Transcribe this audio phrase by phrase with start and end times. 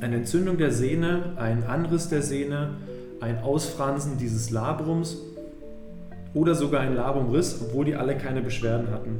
[0.00, 2.76] eine Entzündung der Sehne, ein Anriss der Sehne,
[3.20, 5.18] ein Ausfransen dieses Labrums
[6.32, 9.18] oder sogar ein Labrumriss, obwohl die alle keine Beschwerden hatten.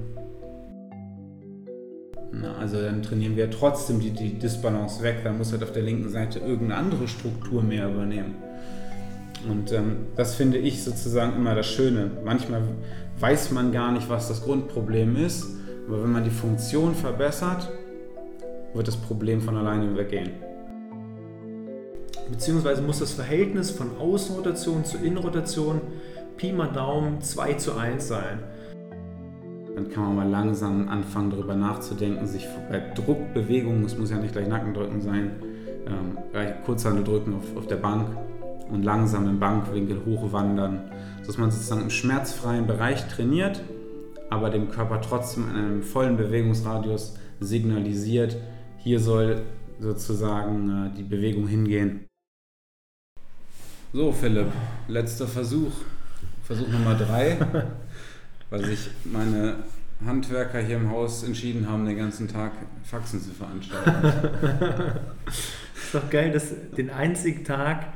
[2.32, 5.82] Na, also dann trainieren wir trotzdem die, die Disbalance weg, dann muss halt auf der
[5.82, 8.36] linken Seite irgendeine andere Struktur mehr übernehmen.
[9.48, 12.10] Und ähm, das finde ich sozusagen immer das Schöne.
[12.24, 12.62] Manchmal
[13.18, 15.46] weiß man gar nicht, was das Grundproblem ist,
[15.88, 17.68] aber wenn man die Funktion verbessert,
[18.74, 20.49] wird das Problem von alleine weggehen.
[22.30, 25.80] Beziehungsweise muss das Verhältnis von Außenrotation zu Innenrotation
[26.36, 28.38] Pi mal Daumen 2 zu 1 sein.
[29.74, 34.32] Dann kann man mal langsam anfangen, darüber nachzudenken, sich bei Druckbewegungen, es muss ja nicht
[34.32, 35.32] gleich Nackendrücken sein,
[35.86, 36.18] ähm,
[36.64, 38.16] Kurzhandel drücken auf, auf der Bank
[38.70, 40.90] und langsam im Bankwinkel hochwandern,
[41.20, 43.62] sodass man sozusagen im schmerzfreien Bereich trainiert,
[44.28, 48.36] aber dem Körper trotzdem in einem vollen Bewegungsradius signalisiert,
[48.78, 49.42] hier soll
[49.78, 52.06] sozusagen äh, die Bewegung hingehen.
[53.92, 54.46] So, Philipp,
[54.86, 55.72] letzter Versuch.
[56.44, 57.36] Versuch Nummer drei,
[58.50, 59.56] weil sich meine
[60.06, 62.52] Handwerker hier im Haus entschieden haben, den ganzen Tag
[62.84, 63.90] Faxen zu veranstalten.
[65.26, 67.86] ist doch geil, dass den einzigen Tag,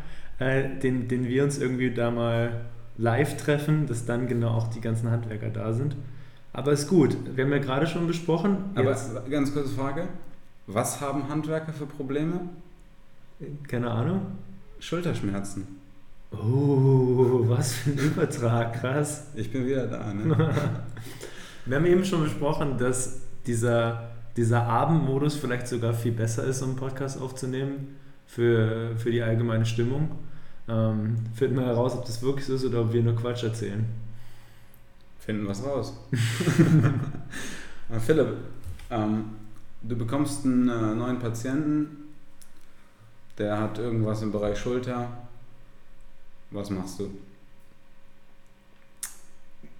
[0.40, 2.64] äh, den, den wir uns irgendwie da mal
[2.98, 5.94] live treffen, dass dann genau auch die ganzen Handwerker da sind.
[6.52, 7.16] Aber ist gut.
[7.36, 8.56] Wir haben ja gerade schon besprochen.
[8.74, 8.96] Aber
[9.30, 10.08] ganz kurze Frage.
[10.66, 12.40] Was haben Handwerker für Probleme?
[13.68, 14.22] Keine Ahnung.
[14.80, 15.83] Schulterschmerzen.
[16.42, 19.28] Oh, was für ein Übertrag, krass.
[19.34, 20.12] Ich bin wieder da.
[20.12, 20.36] Ne?
[21.66, 26.70] Wir haben eben schon besprochen, dass dieser, dieser Abendmodus vielleicht sogar viel besser ist, um
[26.70, 27.96] einen Podcast aufzunehmen
[28.26, 30.10] für, für die allgemeine Stimmung.
[30.68, 33.84] Ähm, finden wir heraus, ob das wirklich so ist oder ob wir nur Quatsch erzählen.
[35.18, 35.94] Finden was raus.
[38.00, 38.28] Philipp,
[38.90, 39.24] ähm,
[39.82, 42.04] du bekommst einen äh, neuen Patienten,
[43.38, 45.08] der hat irgendwas im Bereich Schulter
[46.54, 47.10] was machst du?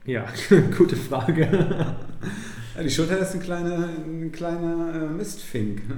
[0.05, 0.27] Ja,
[0.77, 1.49] gute Frage.
[2.75, 5.89] ja, die Schulter ist ein kleiner, ein kleiner äh, Mistfink.
[5.89, 5.97] Ne?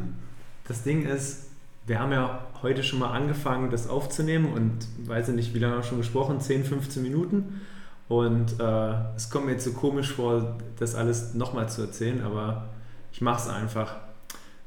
[0.68, 1.46] Das Ding ist,
[1.86, 5.74] wir haben ja heute schon mal angefangen, das aufzunehmen und weiß ich nicht, wie lange
[5.74, 7.62] haben wir schon gesprochen, 10, 15 Minuten.
[8.08, 12.68] Und äh, es kommt mir jetzt so komisch vor, das alles nochmal zu erzählen, aber
[13.12, 13.96] ich mache es einfach.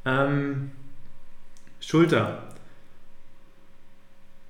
[0.03, 0.71] Ähm,
[1.79, 2.48] Schulter.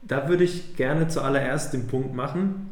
[0.01, 2.69] Da würde ich gerne zuallererst den Punkt machen,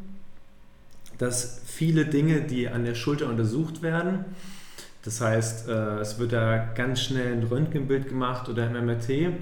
[1.18, 4.24] dass viele Dinge, die an der Schulter untersucht werden,
[5.04, 9.32] das heißt, äh, es wird da ganz schnell ein Röntgenbild gemacht oder ein MRT,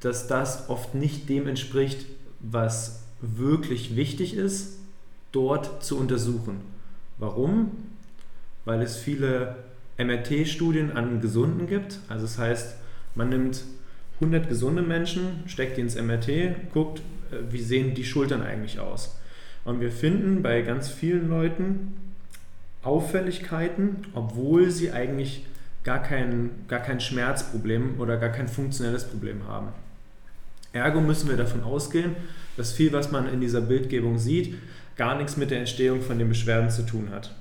[0.00, 2.06] dass das oft nicht dem entspricht,
[2.40, 4.78] was wirklich wichtig ist,
[5.32, 6.60] dort zu untersuchen.
[7.18, 7.70] Warum?
[8.64, 9.56] Weil es viele
[9.96, 11.98] MRT-Studien an Gesunden gibt.
[12.08, 12.76] Also das heißt,
[13.14, 13.64] man nimmt
[14.20, 17.00] 100 gesunde Menschen, steckt die ins MRT, guckt,
[17.50, 19.18] wie sehen die Schultern eigentlich aus.
[19.64, 21.94] Und wir finden bei ganz vielen Leuten
[22.82, 25.44] Auffälligkeiten, obwohl sie eigentlich
[25.82, 29.68] gar kein, gar kein Schmerzproblem oder gar kein funktionelles Problem haben.
[30.72, 32.14] Ergo müssen wir davon ausgehen,
[32.56, 34.54] dass viel, was man in dieser Bildgebung sieht,
[34.96, 37.34] gar nichts mit der Entstehung von den Beschwerden zu tun hat.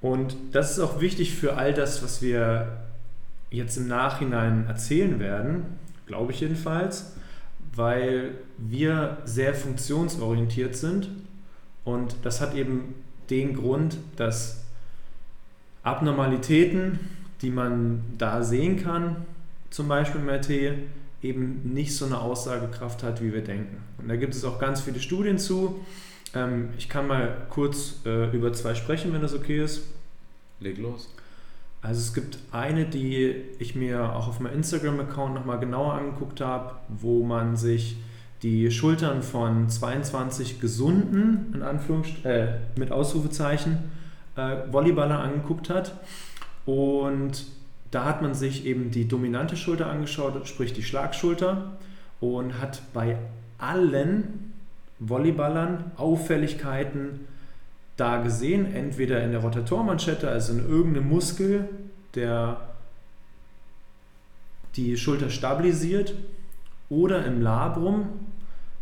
[0.00, 2.78] Und das ist auch wichtig für all das, was wir
[3.50, 5.64] jetzt im Nachhinein erzählen werden,
[6.06, 7.14] glaube ich jedenfalls,
[7.74, 11.08] weil wir sehr funktionsorientiert sind
[11.84, 12.94] und das hat eben
[13.30, 14.64] den Grund, dass
[15.82, 17.00] Abnormalitäten,
[17.40, 19.16] die man da sehen kann,
[19.70, 20.50] zum Beispiel im RT,
[21.22, 23.82] eben nicht so eine Aussagekraft hat, wie wir denken.
[23.98, 25.80] Und da gibt es auch ganz viele Studien zu.
[26.34, 29.82] Ähm, ich kann mal kurz äh, über zwei sprechen, wenn das okay ist.
[30.60, 31.12] Leg los.
[31.82, 36.76] Also es gibt eine, die ich mir auch auf meinem Instagram-Account nochmal genauer angeguckt habe,
[36.88, 37.96] wo man sich
[38.42, 43.78] die Schultern von 22 gesunden, in Anführungs äh, mit Ausrufezeichen,
[44.36, 45.94] äh, Volleyballer angeguckt hat.
[46.66, 47.46] Und
[47.90, 51.72] da hat man sich eben die dominante Schulter angeschaut, sprich die Schlagschulter,
[52.20, 53.16] und hat bei
[53.58, 54.52] allen
[55.00, 57.26] Volleyballern Auffälligkeiten
[57.96, 61.68] da gesehen, entweder in der Rotatormanschette, also in irgendeinem Muskel,
[62.14, 62.60] der
[64.76, 66.14] die Schulter stabilisiert,
[66.88, 68.08] oder im Labrum.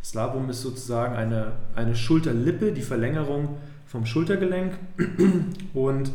[0.00, 4.72] Das Labrum ist sozusagen eine, eine Schulterlippe, die Verlängerung vom Schultergelenk.
[5.74, 6.10] Und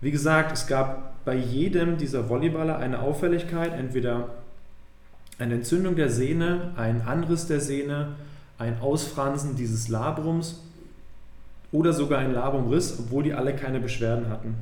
[0.00, 4.30] wie gesagt, es gab bei jedem dieser Volleyballer eine Auffälligkeit, entweder
[5.38, 8.14] eine Entzündung der Sehne, ein Anriss der Sehne,
[8.58, 10.62] ein Ausfransen dieses Labrums
[11.72, 14.54] oder sogar ein Labumriss, obwohl die alle keine Beschwerden hatten.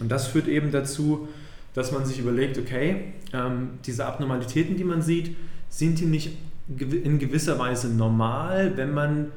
[0.00, 1.28] Und das führt eben dazu,
[1.74, 5.36] dass man sich überlegt, okay, ähm, diese Abnormalitäten, die man sieht,
[5.68, 6.36] sind die nicht
[6.78, 9.32] in gewisser Weise normal, wenn man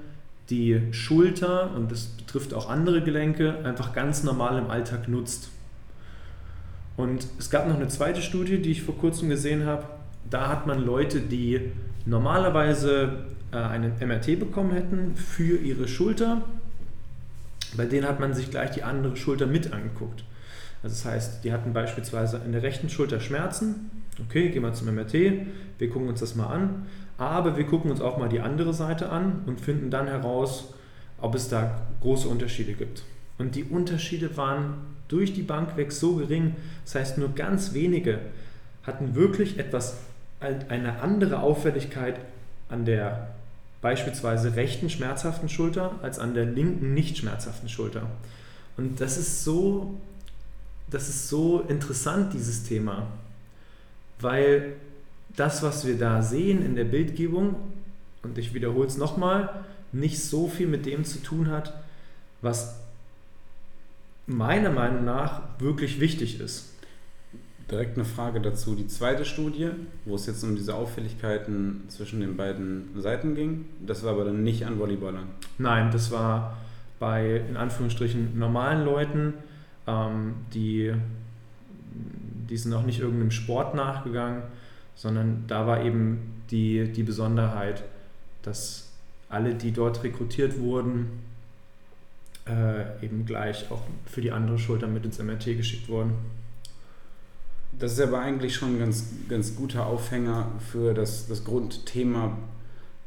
[0.50, 5.50] die Schulter, und das betrifft auch andere Gelenke, einfach ganz normal im Alltag nutzt.
[6.98, 9.86] Und es gab noch eine zweite Studie, die ich vor kurzem gesehen habe.
[10.30, 11.72] Da hat man Leute, die
[12.06, 16.42] normalerweise äh, einen MRT bekommen hätten für ihre Schulter,
[17.75, 20.24] bei denen hat man sich gleich die andere Schulter mit angeguckt.
[20.83, 23.92] Also das heißt, die hatten beispielsweise in der rechten Schulter Schmerzen.
[24.27, 25.13] Okay, gehen wir zum MRT,
[25.77, 26.88] wir gucken uns das mal an.
[27.18, 30.74] Aber wir gucken uns auch mal die andere Seite an und finden dann heraus,
[31.19, 33.04] ob es da große Unterschiede gibt.
[33.38, 34.74] Und die Unterschiede waren
[35.07, 38.19] durch die Bank weg so gering, das heißt nur ganz wenige
[38.83, 39.97] hatten wirklich etwas,
[40.39, 42.15] eine andere Auffälligkeit
[42.69, 43.27] an der
[43.81, 48.07] beispielsweise rechten schmerzhaften Schulter als an der linken nicht schmerzhaften Schulter.
[48.78, 49.95] Und das ist so,
[50.89, 53.07] das ist so interessant, dieses Thema,
[54.19, 54.74] weil
[55.36, 57.56] das, was wir da sehen in der Bildgebung,
[58.24, 61.74] und ich wiederhole es nochmal, nicht so viel mit dem zu tun hat,
[62.42, 62.75] was
[64.28, 66.70] meiner Meinung nach wirklich wichtig ist.
[67.71, 68.75] Direkt eine Frage dazu.
[68.75, 69.69] Die zweite Studie,
[70.03, 74.44] wo es jetzt um diese Auffälligkeiten zwischen den beiden Seiten ging, das war aber dann
[74.44, 75.27] nicht an Volleyballern.
[75.57, 76.57] Nein, das war
[77.00, 79.33] bei in Anführungsstrichen normalen Leuten,
[79.88, 80.94] ähm, die,
[82.50, 84.44] die sind auch nicht irgendeinem Sport nachgegangen,
[84.95, 87.83] sondern da war eben die, die Besonderheit,
[88.41, 88.91] dass
[89.29, 91.21] alle, die dort rekrutiert wurden,
[92.47, 96.15] äh, eben gleich auch für die andere Schulter mit ins MRT geschickt wurden.
[97.79, 102.38] Das ist aber eigentlich schon ein ganz, ganz guter Aufhänger für das, das Grundthema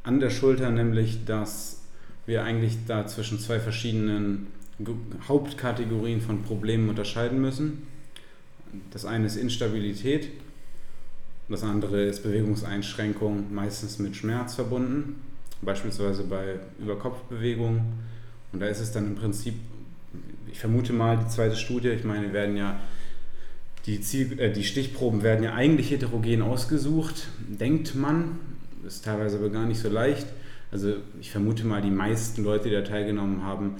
[0.02, 1.80] an der Schulter, nämlich dass
[2.26, 4.48] wir eigentlich da zwischen zwei verschiedenen
[5.28, 7.86] Hauptkategorien von Problemen unterscheiden müssen.
[8.90, 10.30] Das eine ist Instabilität
[11.48, 15.20] das andere ist Bewegungseinschränkung, meistens mit Schmerz verbunden,
[15.60, 17.82] beispielsweise bei Überkopfbewegungen.
[18.52, 19.54] Und da ist es dann im Prinzip,
[20.50, 22.80] ich vermute mal, die zweite Studie, ich meine, werden ja
[23.86, 28.38] die, Ziel, äh, die Stichproben werden ja eigentlich heterogen ausgesucht, denkt man,
[28.86, 30.26] ist teilweise aber gar nicht so leicht.
[30.70, 33.76] Also ich vermute mal, die meisten Leute, die da teilgenommen haben,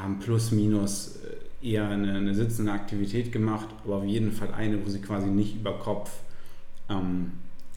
[0.00, 1.16] haben plus minus
[1.62, 5.26] äh, eher eine, eine sitzende Aktivität gemacht, aber auf jeden Fall eine, wo sie quasi
[5.26, 6.10] nicht über Kopf
[6.88, 7.32] ähm,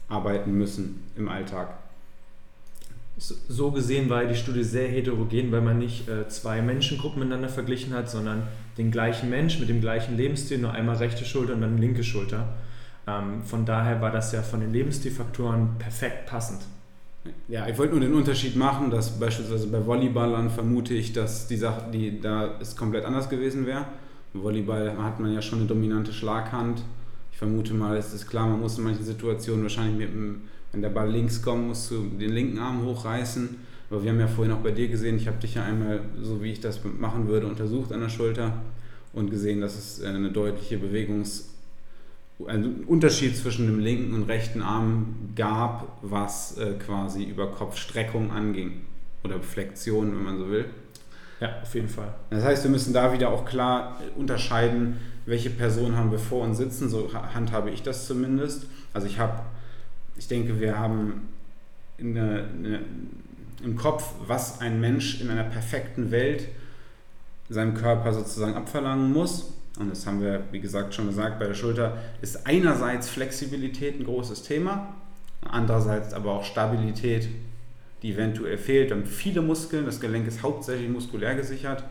[0.08, 1.78] arbeiten müssen im Alltag.
[3.16, 7.94] So gesehen war die Studie sehr heterogen, weil man nicht äh, zwei Menschengruppen miteinander verglichen
[7.94, 8.42] hat, sondern
[8.76, 12.54] den gleichen Mensch mit dem gleichen Lebensstil, nur einmal rechte Schulter und dann linke Schulter.
[13.06, 16.62] Ähm, von daher war das ja von den Lebensstilfaktoren perfekt passend.
[17.48, 21.56] Ja, ich wollte nur den Unterschied machen, dass beispielsweise bei Volleyballern vermute ich, dass die
[21.56, 23.86] Sache, die da es komplett anders gewesen wäre.
[24.32, 26.82] Volleyball hat man ja schon eine dominante Schlaghand
[27.34, 30.42] ich vermute mal, es ist klar, man muss in manchen Situationen wahrscheinlich mit dem,
[30.74, 33.56] wenn der Ball links kommt, musst du den linken Arm hochreißen.
[33.90, 36.42] Aber wir haben ja vorhin auch bei dir gesehen, ich habe dich ja einmal, so
[36.42, 38.62] wie ich das machen würde, untersucht an der Schulter
[39.12, 41.44] und gesehen, dass es äh, eine deutliche Bewegungs-
[42.46, 48.82] einen Unterschied zwischen dem linken und rechten Arm gab, was äh, quasi über Kopfstreckung anging
[49.22, 50.66] oder Flexion, wenn man so will.
[51.40, 52.12] Ja, auf jeden Fall.
[52.30, 56.58] Das heißt, wir müssen da wieder auch klar unterscheiden, welche Person haben wir vor uns
[56.58, 58.66] sitzen, so handhabe ich das zumindest.
[58.92, 59.40] Also ich habe,
[60.16, 61.28] ich denke, wir haben
[61.98, 62.80] eine, eine,
[63.62, 66.48] im Kopf, was ein Mensch in einer perfekten Welt
[67.48, 69.52] seinem Körper sozusagen abverlangen muss.
[69.78, 74.04] Und das haben wir, wie gesagt, schon gesagt, bei der Schulter ist einerseits Flexibilität ein
[74.04, 74.94] großes Thema,
[75.42, 77.28] andererseits aber auch Stabilität,
[78.02, 78.92] die eventuell fehlt.
[78.92, 81.82] Haben viele Muskeln, das Gelenk ist hauptsächlich muskulär gesichert.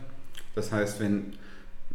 [0.54, 1.34] Das heißt, wenn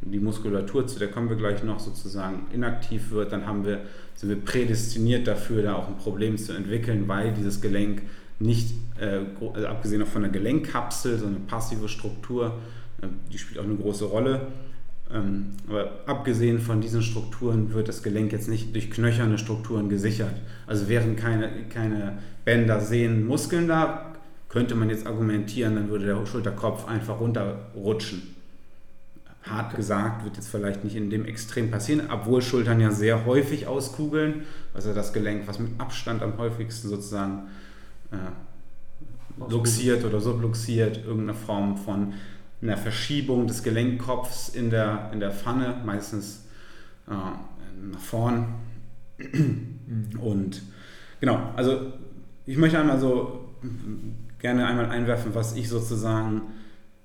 [0.01, 3.81] die Muskulatur, zu der kommen wir gleich noch, sozusagen inaktiv wird, dann haben wir,
[4.15, 8.01] sind wir prädestiniert dafür, da auch ein Problem zu entwickeln, weil dieses Gelenk
[8.39, 9.19] nicht, äh,
[9.53, 12.57] also abgesehen von der Gelenkkapsel, so eine passive Struktur,
[13.01, 14.47] äh, die spielt auch eine große Rolle.
[15.11, 20.35] Ähm, aber abgesehen von diesen Strukturen wird das Gelenk jetzt nicht durch knöcherne Strukturen gesichert.
[20.67, 24.13] Also wären keine, keine Bänder, Sehnen, Muskeln da,
[24.49, 28.38] könnte man jetzt argumentieren, dann würde der Schulterkopf einfach runterrutschen
[29.43, 33.67] hart gesagt, wird jetzt vielleicht nicht in dem Extrem passieren, obwohl Schultern ja sehr häufig
[33.67, 34.43] auskugeln,
[34.73, 37.43] also das Gelenk, was mit Abstand am häufigsten sozusagen
[38.11, 38.17] äh,
[39.49, 42.13] luxiert oder subluxiert, irgendeine Form von
[42.61, 46.45] einer Verschiebung des Gelenkkopfs in der, in der Pfanne, meistens
[47.07, 48.55] äh, nach vorn.
[49.17, 50.19] Mhm.
[50.19, 50.61] Und
[51.21, 51.93] genau, also
[52.45, 53.49] ich möchte einmal so
[54.39, 56.41] gerne einmal einwerfen, was ich sozusagen,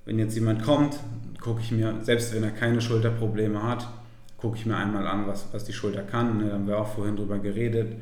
[0.05, 0.99] wenn jetzt jemand kommt
[1.45, 3.87] gucke ich mir, selbst wenn er keine Schulterprobleme hat,
[4.39, 6.39] gucke ich mir einmal an, was, was die Schulter kann.
[6.39, 7.97] Ne, da haben wir auch vorhin drüber geredet.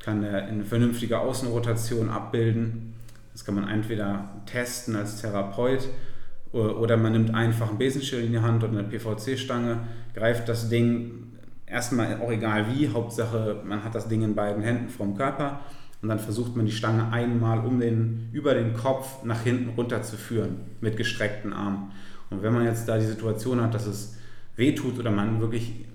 [0.00, 2.94] Kann er eine vernünftige Außenrotation abbilden.
[3.32, 5.88] Das kann man entweder testen als Therapeut
[6.50, 9.80] oder man nimmt einfach einen Besenstiel in die Hand oder eine PVC-Stange,
[10.14, 11.34] greift das Ding
[11.66, 15.60] erstmal auch egal wie, Hauptsache man hat das Ding in beiden Händen vom Körper
[16.00, 20.02] und dann versucht man die Stange einmal um den, über den Kopf nach hinten runter
[20.02, 21.90] zu führen mit gestreckten Armen.
[22.30, 24.16] Und wenn man jetzt da die Situation hat, dass es
[24.56, 25.86] wehtut oder man wirklich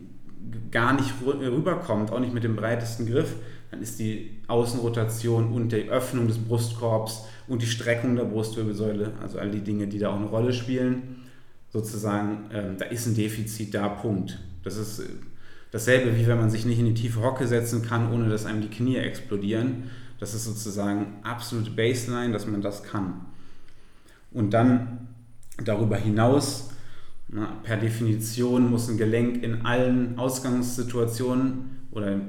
[0.72, 3.36] gar nicht rüberkommt, auch nicht mit dem breitesten Griff,
[3.72, 9.40] dann ist die Außenrotation und die Öffnung des Brustkorbs und die Streckung der Brustwirbelsäule, also
[9.40, 11.24] all die Dinge, die da auch eine Rolle spielen,
[11.70, 14.40] sozusagen, ähm, da ist ein Defizit da, Punkt.
[14.64, 15.06] Das ist äh,
[15.74, 18.62] dasselbe, wie wenn man sich nicht in die tiefe Hocke setzen kann, ohne dass einem
[18.62, 19.90] die Knie explodieren.
[20.20, 23.26] Das ist sozusagen absolute Baseline, dass man das kann.
[24.32, 25.08] Und dann
[25.66, 26.70] darüber hinaus,
[27.28, 32.22] na, per Definition muss ein Gelenk in allen Ausgangssituationen oder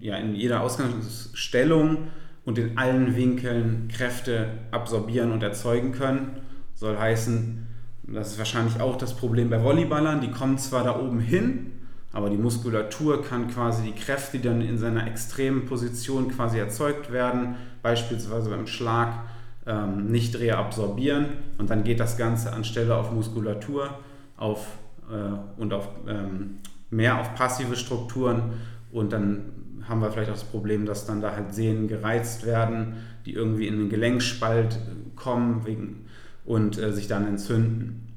[0.00, 2.08] ja, in jeder Ausgangsstellung
[2.44, 6.40] und in allen Winkeln Kräfte absorbieren und erzeugen können.
[6.74, 7.64] Soll heißen,
[8.08, 11.70] das ist wahrscheinlich auch das Problem bei Volleyballern, die kommen zwar da oben hin,
[12.12, 17.12] aber die Muskulatur kann quasi die Kräfte, die dann in seiner extremen Position quasi erzeugt
[17.12, 19.24] werden, beispielsweise beim Schlag,
[19.66, 21.26] ähm, nicht reabsorbieren
[21.58, 23.98] und dann geht das Ganze anstelle auf Muskulatur
[24.36, 24.66] auf,
[25.10, 26.58] äh, und auf, ähm,
[26.90, 28.54] mehr auf passive Strukturen
[28.90, 29.52] und dann
[29.88, 32.94] haben wir vielleicht auch das Problem, dass dann da halt Sehnen gereizt werden,
[33.26, 34.78] die irgendwie in den Gelenkspalt
[35.16, 36.06] kommen wegen,
[36.44, 38.08] und äh, sich dann entzünden.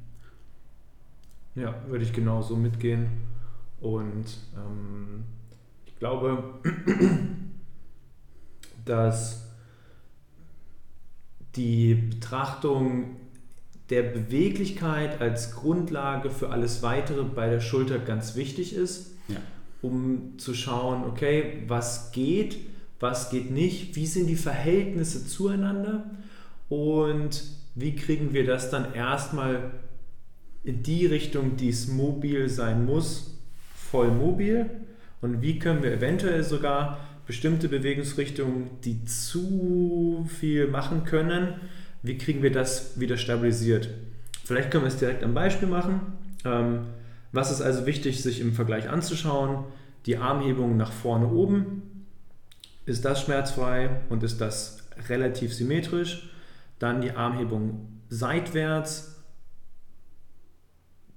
[1.56, 3.08] Ja, würde ich genauso mitgehen.
[3.84, 4.26] Und
[4.56, 5.26] ähm,
[5.86, 6.56] ich glaube,
[8.86, 9.48] dass
[11.56, 13.18] die Betrachtung
[13.92, 19.12] der Beweglichkeit als Grundlage für alles Weitere bei der Schulter ganz wichtig ist.
[19.28, 19.38] Ja
[19.84, 22.58] um zu schauen, okay, was geht,
[23.00, 26.10] was geht nicht, wie sind die Verhältnisse zueinander
[26.70, 27.44] und
[27.76, 29.72] wie kriegen wir das dann erstmal
[30.64, 33.33] in die Richtung, die es mobil sein muss,
[33.94, 34.72] voll mobil
[35.22, 36.98] und wie können wir eventuell sogar
[37.28, 41.62] bestimmte Bewegungsrichtungen, die zu viel machen können,
[42.02, 43.90] wie kriegen wir das wieder stabilisiert?
[44.46, 46.02] Vielleicht können wir es direkt am Beispiel machen.
[46.44, 46.88] Ähm,
[47.32, 49.66] was ist also wichtig, sich im Vergleich anzuschauen?
[50.08, 52.08] Die Armhebung nach vorne oben.
[52.88, 56.32] Ist das schmerzfrei und ist das relativ symmetrisch?
[56.80, 59.13] Dann die Armhebung seitwärts.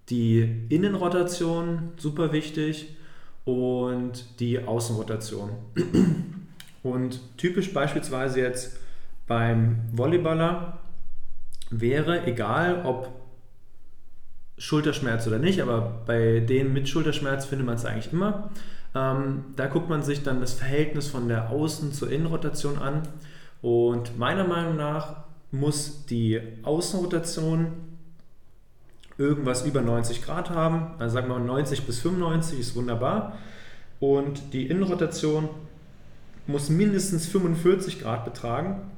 [0.08, 2.96] Die Innenrotation, super wichtig.
[3.44, 5.50] Und die Außenrotation.
[6.82, 8.78] Und typisch beispielsweise jetzt
[9.26, 10.78] beim Volleyballer
[11.70, 13.08] wäre, egal ob
[14.58, 18.50] Schulterschmerz oder nicht, aber bei denen mit Schulterschmerz findet man es eigentlich immer.
[18.94, 23.02] Ähm, da guckt man sich dann das Verhältnis von der Außen- zur Innenrotation an.
[23.62, 27.72] Und meiner Meinung nach muss die Außenrotation
[29.18, 30.94] irgendwas über 90 Grad haben.
[30.98, 33.38] Also sagen wir mal 90 bis 95 ist wunderbar.
[34.00, 35.48] Und die Innenrotation
[36.46, 38.90] muss mindestens 45 Grad betragen.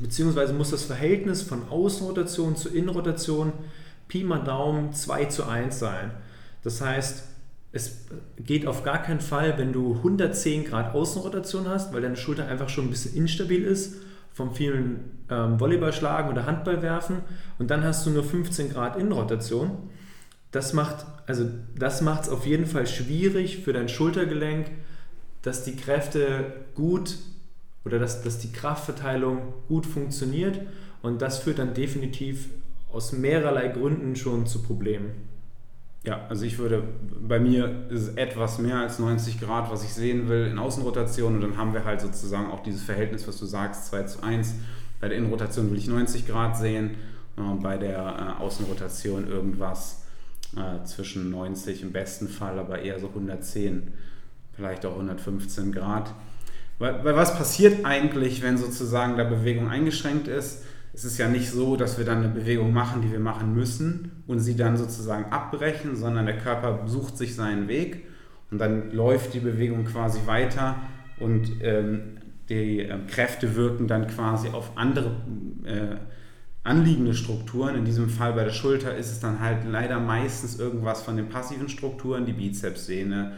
[0.00, 3.52] Beziehungsweise muss das Verhältnis von Außenrotation zur Innenrotation
[4.08, 6.10] Pi mal Daumen 2 zu 1 sein.
[6.64, 7.24] Das heißt,
[7.72, 8.06] es
[8.38, 12.68] geht auf gar keinen Fall, wenn du 110 Grad Außenrotation hast, weil deine Schulter einfach
[12.68, 13.96] schon ein bisschen instabil ist
[14.32, 17.18] vom vielen ähm, Volleyballschlagen oder Handballwerfen
[17.58, 19.90] und dann hast du nur 15 Grad Innenrotation.
[20.50, 21.48] Das macht also
[21.78, 24.70] das macht es auf jeden Fall schwierig für dein Schultergelenk,
[25.42, 27.16] dass die Kräfte gut
[27.84, 30.60] oder dass, dass die Kraftverteilung gut funktioniert
[31.02, 32.48] und das führt dann definitiv
[32.92, 35.31] aus mehrerlei Gründen schon zu Problemen.
[36.04, 36.82] Ja, also ich würde,
[37.20, 41.36] bei mir ist es etwas mehr als 90 Grad, was ich sehen will in Außenrotation
[41.36, 44.54] und dann haben wir halt sozusagen auch dieses Verhältnis, was du sagst, 2 zu 1.
[45.00, 46.96] Bei der Innenrotation will ich 90 Grad sehen
[47.36, 50.02] und bei der äh, Außenrotation irgendwas
[50.56, 53.92] äh, zwischen 90 im besten Fall, aber eher so 110,
[54.56, 56.12] vielleicht auch 115 Grad.
[56.80, 60.64] Weil, weil was passiert eigentlich, wenn sozusagen da Bewegung eingeschränkt ist?
[60.94, 64.22] Es ist ja nicht so, dass wir dann eine Bewegung machen, die wir machen müssen
[64.26, 68.04] und sie dann sozusagen abbrechen, sondern der Körper sucht sich seinen Weg
[68.50, 70.76] und dann läuft die Bewegung quasi weiter
[71.18, 72.18] und ähm,
[72.48, 75.16] die äh, Kräfte wirken dann quasi auf andere
[75.64, 75.96] äh,
[76.62, 77.74] anliegende Strukturen.
[77.74, 81.30] In diesem Fall bei der Schulter ist es dann halt leider meistens irgendwas von den
[81.30, 83.32] passiven Strukturen, die Bizepssehne,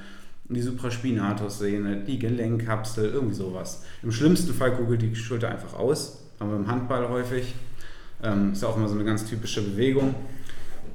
[0.49, 3.84] die Supraspinatussehne, die Gelenkkapsel, irgendwie sowas.
[4.02, 7.55] Im schlimmsten Fall kugelt die Schulter einfach aus haben wir im Handball häufig.
[8.23, 10.15] Ähm, ist auch immer so eine ganz typische Bewegung.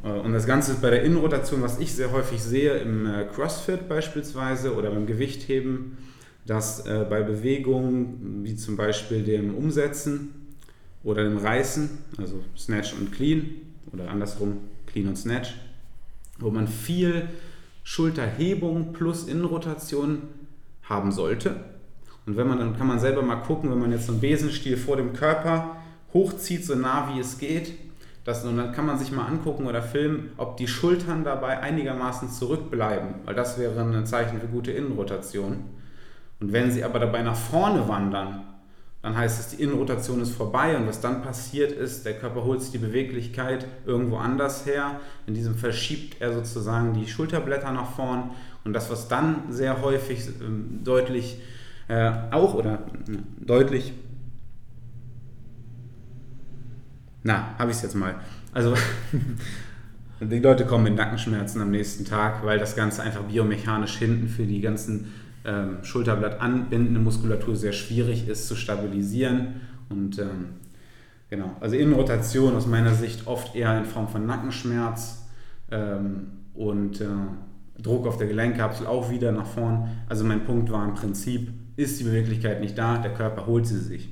[0.03, 3.25] Äh, und das Ganze ist bei der Innenrotation, was ich sehr häufig sehe, im äh,
[3.25, 5.97] CrossFit beispielsweise oder beim Gewichtheben,
[6.45, 10.55] dass äh, bei Bewegungen wie zum Beispiel dem Umsetzen
[11.03, 13.49] oder dem Reißen, also Snatch und Clean
[13.91, 15.55] oder andersrum Clean und Snatch,
[16.37, 17.27] wo man viel
[17.83, 20.23] Schulterhebung plus Innenrotation
[20.83, 21.55] haben sollte.
[22.25, 24.77] Und wenn man dann kann man selber mal gucken, wenn man jetzt so einen Besenstiel
[24.77, 25.77] vor dem Körper
[26.13, 27.73] hochzieht, so nah wie es geht,
[28.23, 32.29] das, und dann kann man sich mal angucken oder filmen, ob die Schultern dabei einigermaßen
[32.29, 35.63] zurückbleiben, weil das wäre ein Zeichen für gute Innenrotation.
[36.39, 38.43] Und wenn sie aber dabei nach vorne wandern,
[39.01, 42.61] dann heißt es, die Innenrotation ist vorbei und was dann passiert ist, der Körper holt
[42.61, 44.99] sich die Beweglichkeit irgendwo anders her.
[45.25, 48.31] In diesem Fall schiebt er sozusagen die Schulterblätter nach vorn
[48.65, 50.31] und das, was dann sehr häufig äh,
[50.83, 51.37] deutlich
[51.89, 52.75] äh, auch oder
[53.09, 53.93] äh, deutlich
[57.23, 58.15] Na, habe ich es jetzt mal.
[58.53, 58.73] Also,
[60.21, 64.45] die Leute kommen mit Nackenschmerzen am nächsten Tag, weil das Ganze einfach biomechanisch hinten für
[64.45, 65.11] die ganzen
[65.45, 69.61] ähm, Schulterblatt anbindende Muskulatur sehr schwierig ist zu stabilisieren.
[69.89, 70.53] Und ähm,
[71.29, 75.27] genau, also Innenrotation aus meiner Sicht oft eher in Form von Nackenschmerz
[75.71, 77.05] ähm, und äh,
[77.81, 79.89] Druck auf der Gelenkkapsel auch wieder nach vorn.
[80.07, 83.79] Also mein Punkt war im Prinzip, ist die Beweglichkeit nicht da, der Körper holt sie
[83.79, 84.09] sich.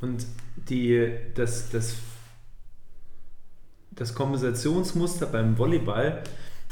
[0.00, 0.26] Und
[0.68, 1.96] die, das, das
[3.98, 6.22] das Kompensationsmuster beim Volleyball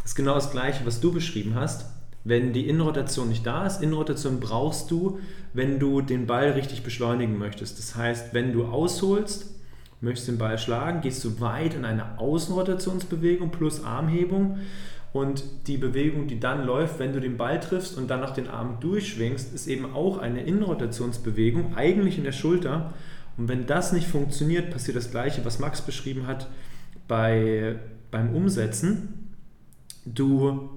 [0.04, 1.86] ist genau das gleiche, was du beschrieben hast.
[2.22, 5.18] Wenn die Innenrotation nicht da ist, Innenrotation brauchst du,
[5.52, 7.78] wenn du den Ball richtig beschleunigen möchtest.
[7.78, 9.50] Das heißt, wenn du ausholst,
[10.00, 14.58] möchtest den Ball schlagen, gehst du weit in eine Außenrotationsbewegung plus Armhebung.
[15.16, 18.48] Und die Bewegung, die dann läuft, wenn du den Ball triffst und dann noch den
[18.48, 22.92] Arm durchschwingst, ist eben auch eine Innenrotationsbewegung, eigentlich in der Schulter.
[23.38, 26.50] Und wenn das nicht funktioniert, passiert das Gleiche, was Max beschrieben hat,
[27.08, 27.76] bei,
[28.10, 29.30] beim Umsetzen,
[30.04, 30.68] du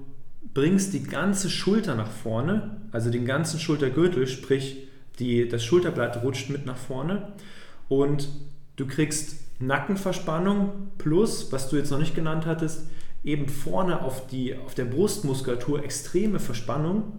[0.54, 6.48] bringst die ganze Schulter nach vorne, also den ganzen Schultergürtel, sprich die, das Schulterblatt rutscht
[6.48, 7.34] mit nach vorne
[7.90, 8.30] und
[8.76, 12.86] du kriegst Nackenverspannung plus, was du jetzt noch nicht genannt hattest,
[13.24, 17.12] eben vorne auf, die, auf der Brustmuskulatur extreme Verspannung.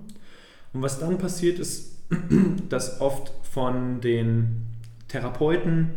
[0.73, 1.97] Und was dann passiert ist,
[2.69, 4.67] dass oft von den
[5.07, 5.89] Therapeuten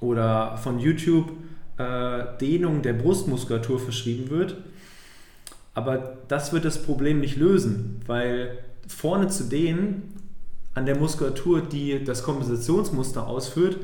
[0.00, 1.32] oder von YouTube
[1.78, 4.56] äh, Dehnung der Brustmuskulatur verschrieben wird.
[5.74, 10.14] Aber das wird das Problem nicht lösen, weil vorne zu dehnen
[10.74, 13.78] an der Muskulatur, die das Kompensationsmuster ausführt,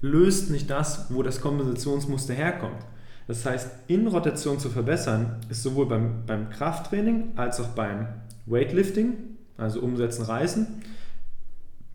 [0.00, 2.84] löst nicht das, wo das Kompensationsmuster herkommt.
[3.26, 8.06] Das heißt, Innenrotation zu verbessern, ist sowohl beim, beim Krafttraining als auch beim
[8.46, 9.14] Weightlifting,
[9.56, 10.66] also Umsetzen, Reißen,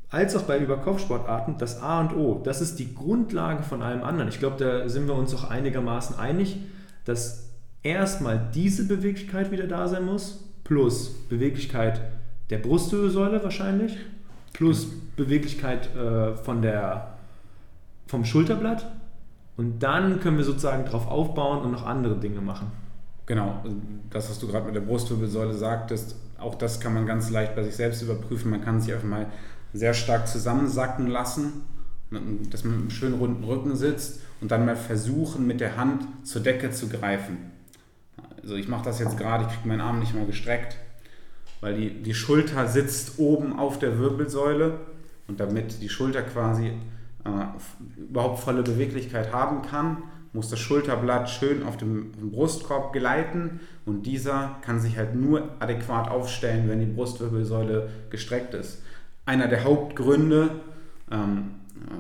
[0.10, 2.42] als auch bei Überkopfsportarten das A und O.
[2.44, 4.28] Das ist die Grundlage von allem anderen.
[4.28, 6.58] Ich glaube, da sind wir uns auch einigermaßen einig,
[7.06, 7.50] dass
[7.82, 12.02] erstmal diese Beweglichkeit wieder da sein muss, plus Beweglichkeit
[12.50, 13.96] der Brustwirbelsäule wahrscheinlich,
[14.52, 17.14] plus Beweglichkeit äh, von der,
[18.08, 18.86] vom Schulterblatt.
[19.62, 22.72] Und dann können wir sozusagen darauf aufbauen und noch andere Dinge machen.
[23.28, 23.64] Genau,
[24.10, 27.62] das, was du gerade mit der Brustwirbelsäule sagtest, auch das kann man ganz leicht bei
[27.62, 28.50] sich selbst überprüfen.
[28.50, 29.28] Man kann sich einfach mal
[29.72, 31.62] sehr stark zusammensacken lassen,
[32.50, 36.08] dass man mit einem schönen runden Rücken sitzt und dann mal versuchen, mit der Hand
[36.24, 37.38] zur Decke zu greifen.
[38.42, 40.76] Also ich mache das jetzt gerade, ich kriege meinen Arm nicht mehr gestreckt,
[41.60, 44.80] weil die, die Schulter sitzt oben auf der Wirbelsäule
[45.28, 46.74] und damit die Schulter quasi
[47.26, 50.04] äh, überhaupt volle Beweglichkeit haben kann,
[50.34, 56.10] muss das Schulterblatt schön auf dem Brustkorb gleiten und dieser kann sich halt nur adäquat
[56.10, 58.82] aufstellen, wenn die Brustwirbelsäule gestreckt ist
[59.26, 60.62] einer der Hauptgründe.
[61.12, 61.52] Ähm,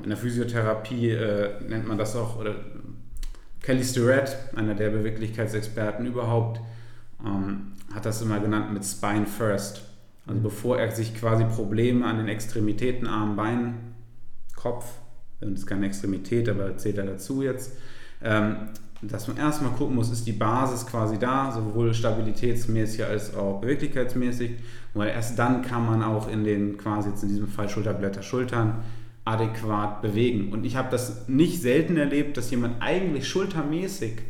[0.03, 2.55] in der Physiotherapie äh, nennt man das auch, oder
[3.61, 6.61] Kelly Starrett, einer der Beweglichkeitsexperten überhaupt,
[7.25, 9.83] ähm, hat das immer genannt mit Spine First.
[10.27, 13.95] Also bevor er sich quasi Probleme an den Extremitäten, Arm, Bein,
[14.55, 14.85] Kopf,
[15.41, 17.73] das ist keine Extremität, aber zählt er dazu jetzt,
[18.23, 18.55] ähm,
[19.01, 24.51] dass man erstmal gucken muss, ist die Basis quasi da, sowohl stabilitätsmäßig als auch beweglichkeitsmäßig,
[24.93, 28.83] weil erst dann kann man auch in den quasi jetzt in diesem Fall Schulterblätter, Schultern
[29.25, 30.51] adäquat bewegen.
[30.53, 34.21] Und ich habe das nicht selten erlebt, dass jemand eigentlich schultermäßig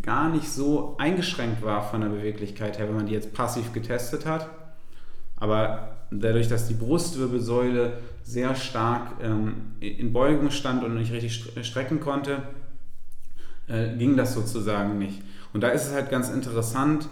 [0.00, 4.26] gar nicht so eingeschränkt war von der Beweglichkeit her, wenn man die jetzt passiv getestet
[4.26, 4.48] hat.
[5.36, 12.00] Aber dadurch, dass die Brustwirbelsäule sehr stark ähm, in Beugung stand und nicht richtig strecken
[12.00, 12.42] konnte,
[13.68, 15.22] äh, ging das sozusagen nicht.
[15.52, 17.08] Und da ist es halt ganz interessant,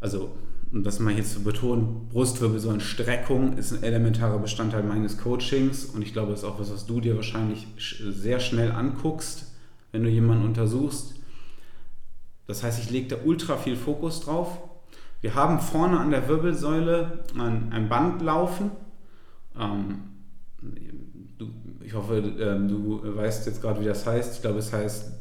[0.00, 0.36] also
[0.72, 6.12] um das mal hier zu betonen, Brustwirbelsäulenstreckung ist ein elementarer Bestandteil meines Coachings und ich
[6.12, 9.52] glaube, das ist auch was, was du dir wahrscheinlich sehr schnell anguckst,
[9.92, 11.14] wenn du jemanden untersuchst.
[12.46, 14.58] Das heißt, ich lege da ultra viel Fokus drauf.
[15.20, 18.70] Wir haben vorne an der Wirbelsäule ein, ein Band laufen.
[19.58, 19.98] Ähm,
[21.38, 21.48] du,
[21.82, 24.36] ich hoffe, äh, du weißt jetzt gerade, wie das heißt.
[24.36, 25.12] Ich glaube, es heißt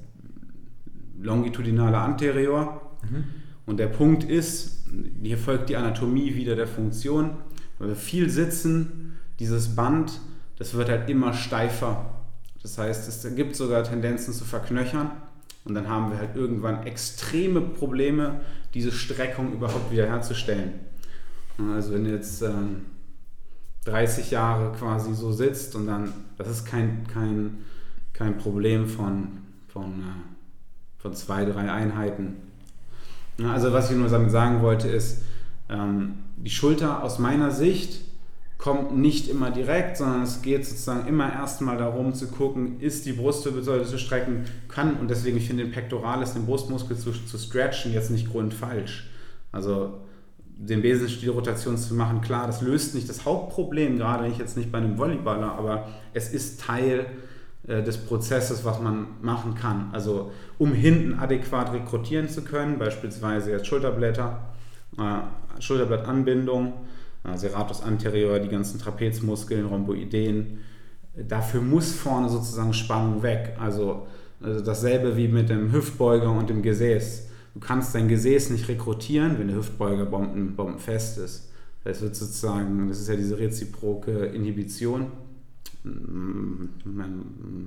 [1.21, 2.97] longitudinale Anterior.
[3.09, 3.23] Mhm.
[3.65, 4.85] Und der Punkt ist,
[5.21, 7.31] hier folgt die Anatomie wieder der Funktion.
[7.79, 10.21] Weil wir viel sitzen, dieses Band,
[10.57, 12.11] das wird halt immer steifer.
[12.61, 15.11] Das heißt, es gibt sogar Tendenzen zu verknöchern.
[15.65, 18.41] Und dann haben wir halt irgendwann extreme Probleme,
[18.73, 20.73] diese Streckung überhaupt wiederherzustellen.
[21.73, 22.81] Also wenn jetzt ähm,
[23.85, 27.59] 30 Jahre quasi so sitzt und dann, das ist kein, kein,
[28.13, 29.27] kein Problem von,
[29.67, 32.35] von, äh, von zwei, drei Einheiten.
[33.43, 35.21] Also was ich nur damit sagen wollte ist,
[35.69, 38.01] ähm, die Schulter aus meiner Sicht
[38.57, 43.11] kommt nicht immer direkt, sondern es geht sozusagen immer erstmal darum zu gucken, ist die
[43.13, 47.93] Brustwirbelsäule zu strecken, kann und deswegen ich finde den Pectoralis, den Brustmuskel zu, zu stretchen,
[47.93, 49.09] jetzt nicht grundfalsch.
[49.51, 49.99] Also
[50.57, 54.77] den Besenstielrotation zu machen, klar, das löst nicht das Hauptproblem, gerade ich jetzt nicht bei
[54.77, 57.05] einem Volleyballer, aber es ist Teil
[57.67, 59.89] äh, des Prozesses, was man machen kann.
[59.91, 64.39] Also um hinten adäquat rekrutieren zu können, beispielsweise jetzt Schulterblätter,
[64.97, 66.73] äh, Schulterblattanbindung,
[67.23, 70.59] äh, Serratus anterior, die ganzen Trapezmuskeln, Rhomboideen.
[71.27, 73.57] Dafür muss vorne sozusagen Spannung weg.
[73.59, 74.05] Also,
[74.41, 77.29] also dasselbe wie mit dem Hüftbeuger und dem Gesäß.
[77.55, 81.49] Du kannst dein Gesäß nicht rekrutieren, wenn der Hüftbeuger bomben, bombenfest ist.
[81.85, 85.07] Das wird sozusagen, das ist ja diese reziproke Inhibition.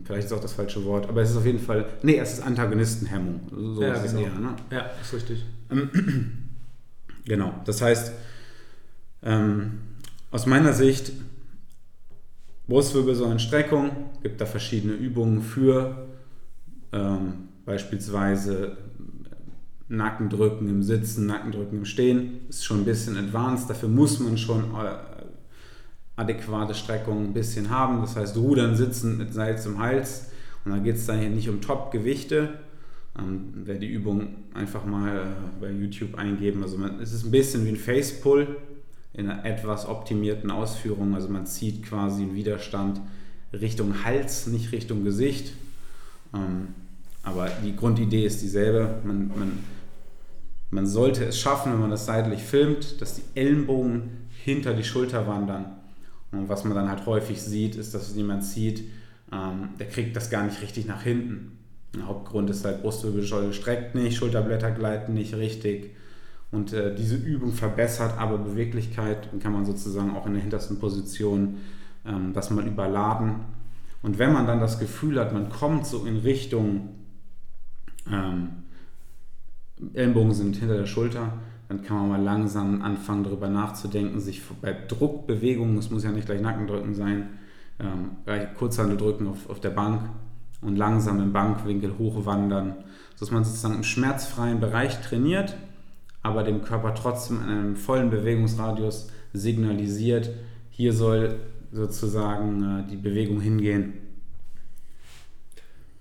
[0.04, 2.42] Vielleicht ist auch das falsche Wort, aber es ist auf jeden Fall, nee, es ist
[2.42, 3.40] Antagonistenhemmung.
[3.50, 4.26] So ja, ist genau.
[4.26, 4.56] es eher, ne?
[4.70, 5.44] Ja, ist richtig.
[7.24, 8.12] Genau, das heißt,
[9.22, 9.80] ähm,
[10.30, 11.12] aus meiner Sicht,
[12.68, 13.90] Brustwirbelsäulenstreckung,
[14.22, 16.08] gibt da verschiedene Übungen für,
[16.90, 18.78] ähm, beispielsweise
[19.88, 24.64] Nackendrücken im Sitzen, Nackendrücken im Stehen, ist schon ein bisschen advanced, dafür muss man schon
[24.74, 24.96] äh,
[26.16, 30.30] adäquate Streckung ein bisschen haben, das heißt Rudern, Sitzen mit Seil zum Hals
[30.64, 32.50] und da geht es dann hier nicht um Top-Gewichte,
[33.18, 35.24] ähm, wer die Übung einfach mal äh,
[35.60, 38.56] bei YouTube eingeben, also man, es ist ein bisschen wie ein Face-Pull,
[39.18, 41.14] in einer etwas optimierten Ausführung.
[41.14, 43.00] Also man zieht quasi einen Widerstand
[43.52, 45.52] Richtung Hals, nicht Richtung Gesicht.
[46.34, 46.68] Ähm,
[47.22, 49.00] aber die Grundidee ist dieselbe.
[49.04, 49.58] Man, man,
[50.70, 55.26] man sollte es schaffen, wenn man das seitlich filmt, dass die Ellenbogen hinter die Schulter
[55.26, 55.76] wandern.
[56.30, 58.84] Und was man dann halt häufig sieht, ist, dass jemand sieht,
[59.32, 61.58] ähm, der kriegt das gar nicht richtig nach hinten.
[61.94, 65.94] Der Hauptgrund ist halt Brustwirbelsäule streckt nicht, Schulterblätter gleiten nicht richtig.
[66.50, 70.78] Und äh, diese Übung verbessert aber Beweglichkeit und kann man sozusagen auch in der hintersten
[70.78, 71.56] Position
[72.06, 73.40] ähm, das mal überladen.
[74.02, 76.90] Und wenn man dann das Gefühl hat, man kommt so in Richtung
[78.10, 78.50] ähm,
[79.94, 81.32] Ellenbogen sind hinter der Schulter,
[81.68, 86.26] dann kann man mal langsam anfangen, darüber nachzudenken, sich bei Druckbewegungen, es muss ja nicht
[86.26, 87.28] gleich Nackendrücken sein,
[87.78, 90.02] ähm, Kurzhandel drücken auf, auf der Bank
[90.62, 92.74] und langsam im Bankwinkel hochwandern,
[93.14, 95.56] sodass man sozusagen im schmerzfreien Bereich trainiert
[96.22, 100.30] aber dem Körper trotzdem in einem vollen Bewegungsradius signalisiert,
[100.70, 101.36] hier soll
[101.72, 103.94] sozusagen äh, die Bewegung hingehen.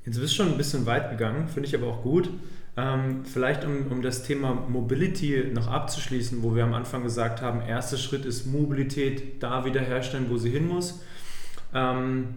[0.05, 2.29] Jetzt bist du schon ein bisschen weit gegangen, finde ich aber auch gut.
[2.77, 7.61] Ähm, vielleicht um, um das Thema Mobility noch abzuschließen, wo wir am Anfang gesagt haben,
[7.61, 11.01] erster Schritt ist Mobilität da wiederherstellen, wo sie hin muss.
[11.73, 12.35] Ähm,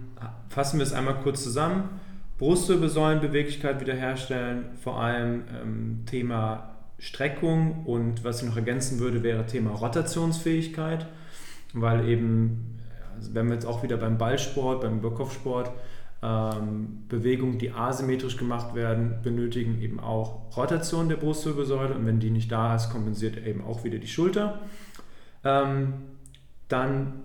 [0.49, 1.91] fassen wir es einmal kurz zusammen.
[2.39, 9.73] Brustwirbelsäulenbeweglichkeit wiederherstellen, vor allem ähm, Thema Streckung und was ich noch ergänzen würde, wäre Thema
[9.73, 11.07] Rotationsfähigkeit,
[11.75, 12.79] weil eben,
[13.15, 15.71] also wenn wir jetzt auch wieder beim Ballsport, beim Überkopfsport,
[16.23, 21.95] ähm, Bewegungen, die asymmetrisch gemacht werden, benötigen eben auch Rotation der Brustwirbelsäule.
[21.95, 24.61] Und wenn die nicht da ist, kompensiert eben auch wieder die Schulter.
[25.45, 25.95] Ähm,
[26.69, 27.21] dann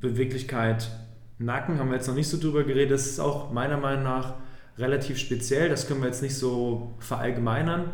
[0.00, 0.90] Beweglichkeit
[1.38, 4.34] Nacken, haben wir jetzt noch nicht so drüber geredet, das ist auch meiner Meinung nach
[4.78, 7.90] relativ speziell, das können wir jetzt nicht so verallgemeinern.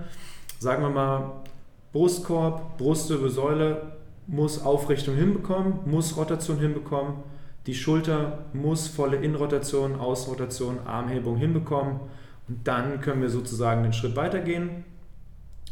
[0.58, 1.42] Sagen wir mal,
[1.92, 3.96] Brustkorb, Brustwirbelsäule
[4.26, 7.14] muss Aufrichtung hinbekommen, muss Rotation hinbekommen,
[7.66, 12.00] die Schulter muss volle Innenrotation, Außenrotation, Armhebung hinbekommen
[12.48, 14.84] und dann können wir sozusagen den Schritt weitergehen.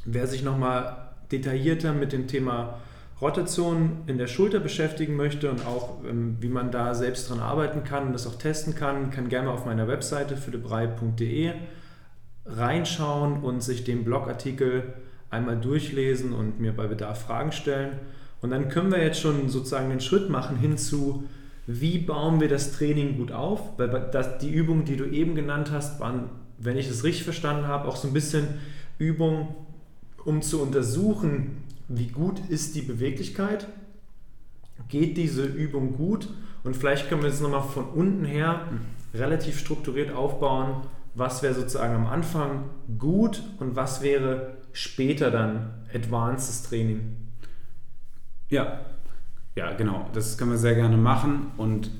[0.04, 2.78] Wer sich nochmal detaillierter mit dem Thema
[3.20, 7.82] Rotation in der Schulter beschäftigen möchte und auch ähm, wie man da selbst dran arbeiten
[7.82, 11.52] kann und das auch testen kann, kann gerne auf meiner Webseite philippbrei.de
[12.46, 14.94] reinschauen und sich den Blogartikel
[15.30, 17.98] einmal durchlesen und mir bei Bedarf Fragen stellen.
[18.40, 21.24] Und dann können wir jetzt schon sozusagen den Schritt machen hin zu,
[21.70, 23.78] wie bauen wir das Training gut auf?
[23.78, 27.66] Weil das, die Übungen, die du eben genannt hast, waren, wenn ich es richtig verstanden
[27.66, 28.46] habe, auch so ein bisschen
[28.96, 29.54] Übung,
[30.24, 33.68] um zu untersuchen, wie gut ist die Beweglichkeit,
[34.88, 36.30] geht diese Übung gut
[36.64, 38.62] und vielleicht können wir jetzt nochmal von unten her
[39.12, 42.64] relativ strukturiert aufbauen, was wäre sozusagen am Anfang
[42.98, 47.16] gut und was wäre später dann advancedes Training.
[48.48, 48.80] Ja,
[49.58, 50.08] ja, genau.
[50.12, 51.48] Das können wir sehr gerne machen.
[51.56, 51.90] Und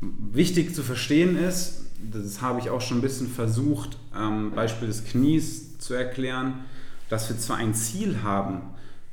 [0.00, 5.04] wichtig zu verstehen ist, das habe ich auch schon ein bisschen versucht, am Beispiel des
[5.04, 6.60] Knies zu erklären,
[7.08, 8.60] dass wir zwar ein Ziel haben,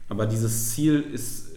[0.09, 1.47] aber dieses Ziel ist,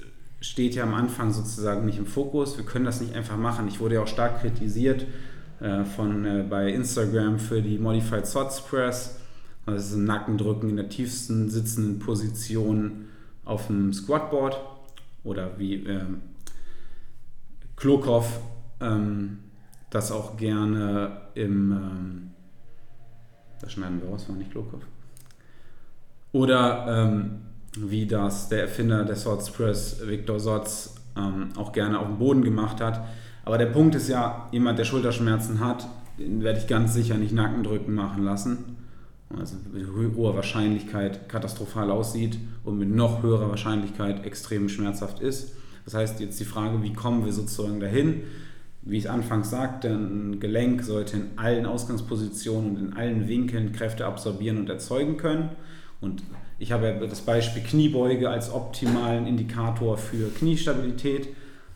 [0.41, 2.57] steht ja am Anfang sozusagen nicht im Fokus.
[2.57, 3.69] Wir können das nicht einfach machen.
[3.69, 5.05] Ich wurde ja auch stark kritisiert
[5.61, 9.17] äh, von, äh, bei Instagram für die Modified Sots Press.
[9.67, 13.09] Das ist ein Nackendrücken in der tiefsten sitzenden Position
[13.45, 14.59] auf dem Squatboard
[15.25, 16.23] oder wie ähm,
[17.77, 18.41] Klokov
[18.81, 19.39] ähm,
[19.91, 22.31] das auch gerne im, ähm,
[23.61, 24.83] das schneiden wir raus, war nicht Klokov.
[26.33, 27.41] Oder ähm,
[27.77, 32.43] wie das der Erfinder der Swords Press, Victor Sotz, ähm, auch gerne auf dem Boden
[32.43, 33.01] gemacht hat.
[33.45, 37.33] Aber der Punkt ist ja, jemand, der Schulterschmerzen hat, den werde ich ganz sicher nicht
[37.33, 38.78] Nackendrücken machen lassen.
[39.37, 39.87] Also mit
[40.17, 45.53] hoher Wahrscheinlichkeit katastrophal aussieht und mit noch höherer Wahrscheinlichkeit extrem schmerzhaft ist.
[45.85, 48.23] Das heißt, jetzt die Frage, wie kommen wir sozusagen dahin?
[48.83, 54.07] Wie ich anfangs sagte, ein Gelenk sollte in allen Ausgangspositionen und in allen Winkeln Kräfte
[54.07, 55.51] absorbieren und erzeugen können.
[56.01, 56.23] Und
[56.59, 61.29] ich habe das Beispiel Kniebeuge als optimalen Indikator für Kniestabilität.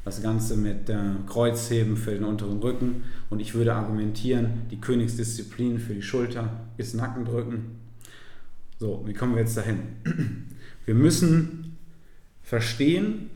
[0.04, 3.04] Das Ganze mit äh, Kreuzheben für den unteren Rücken.
[3.30, 7.82] Und ich würde argumentieren, die Königsdisziplin für die Schulter ist Nackendrücken.
[8.78, 9.78] So, wie kommen wir jetzt dahin?
[10.84, 11.76] Wir müssen
[12.42, 13.30] verstehen,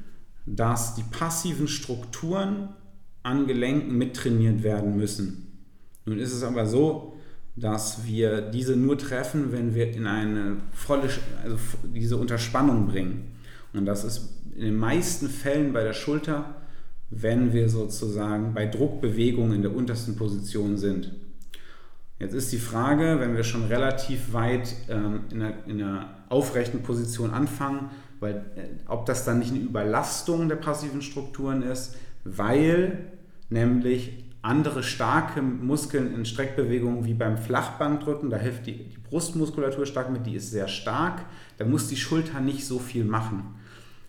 [0.46, 2.70] dass die passiven Strukturen
[3.22, 5.46] an Gelenken mittrainiert werden müssen.
[6.04, 7.16] Nun ist es aber so,
[7.56, 11.08] dass wir diese nur treffen, wenn wir in eine volle,
[11.42, 11.56] also
[11.94, 13.35] diese Unterspannung bringen.
[13.72, 16.56] Und das ist in den meisten Fällen bei der Schulter,
[17.10, 21.14] wenn wir sozusagen bei Druckbewegungen in der untersten Position sind.
[22.18, 26.82] Jetzt ist die Frage, wenn wir schon relativ weit ähm, in, einer, in, einer, aufrechten
[26.82, 33.12] Position anfangen, weil, äh, ob das dann nicht eine Überlastung der passiven Strukturen ist, weil
[33.50, 40.10] nämlich andere starke Muskeln in Streckbewegungen wie beim Flachbankdrücken, da hilft die, die, Brustmuskulatur stark
[40.10, 41.24] mit, die ist sehr stark,
[41.58, 43.55] da muss die Schulter nicht so viel machen.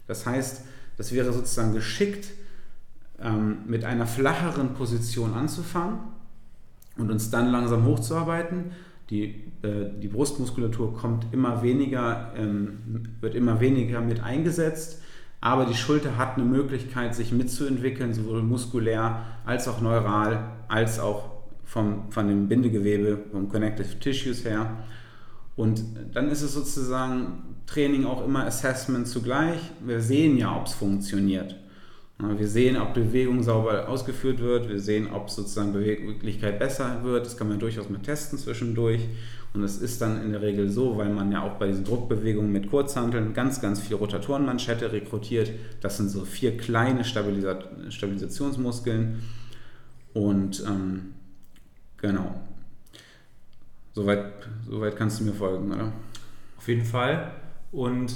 [0.08, 0.64] Das heißt,
[0.98, 2.30] das wäre sozusagen geschickt,
[3.20, 6.00] ähm, mit einer flacheren Position anzufangen
[6.98, 8.72] und uns dann langsam hochzuarbeiten.
[9.10, 15.02] Die, äh, die Brustmuskulatur kommt immer weniger, ähm, wird immer weniger mit eingesetzt
[15.40, 21.30] aber die Schulter hat eine Möglichkeit, sich mitzuentwickeln, sowohl muskulär als auch neural, als auch
[21.64, 24.78] vom, von dem Bindegewebe, vom Connective Tissues her.
[25.56, 29.60] Und dann ist es sozusagen Training auch immer Assessment zugleich.
[29.86, 31.56] Wir sehen ja, ob es funktioniert.
[32.20, 34.70] Wir sehen, ob Bewegung sauber ausgeführt wird.
[34.70, 37.28] Wir sehen, ob sozusagen Beweglichkeit besser wird.
[37.28, 39.02] Das kann man durchaus mal testen zwischendurch.
[39.54, 42.52] Und es ist dann in der Regel so, weil man ja auch bei diesen Druckbewegungen
[42.52, 45.52] mit Kurzhanteln ganz, ganz viel Rotatorenmanschette rekrutiert.
[45.82, 49.22] Das sind so vier kleine Stabilisa Stabilisationsmuskeln.
[50.14, 51.14] Und ähm,
[51.98, 52.34] genau.
[53.94, 54.26] Soweit,
[54.68, 55.92] soweit kannst du mir folgen, oder?
[56.58, 57.32] Auf jeden Fall.
[57.72, 58.16] Und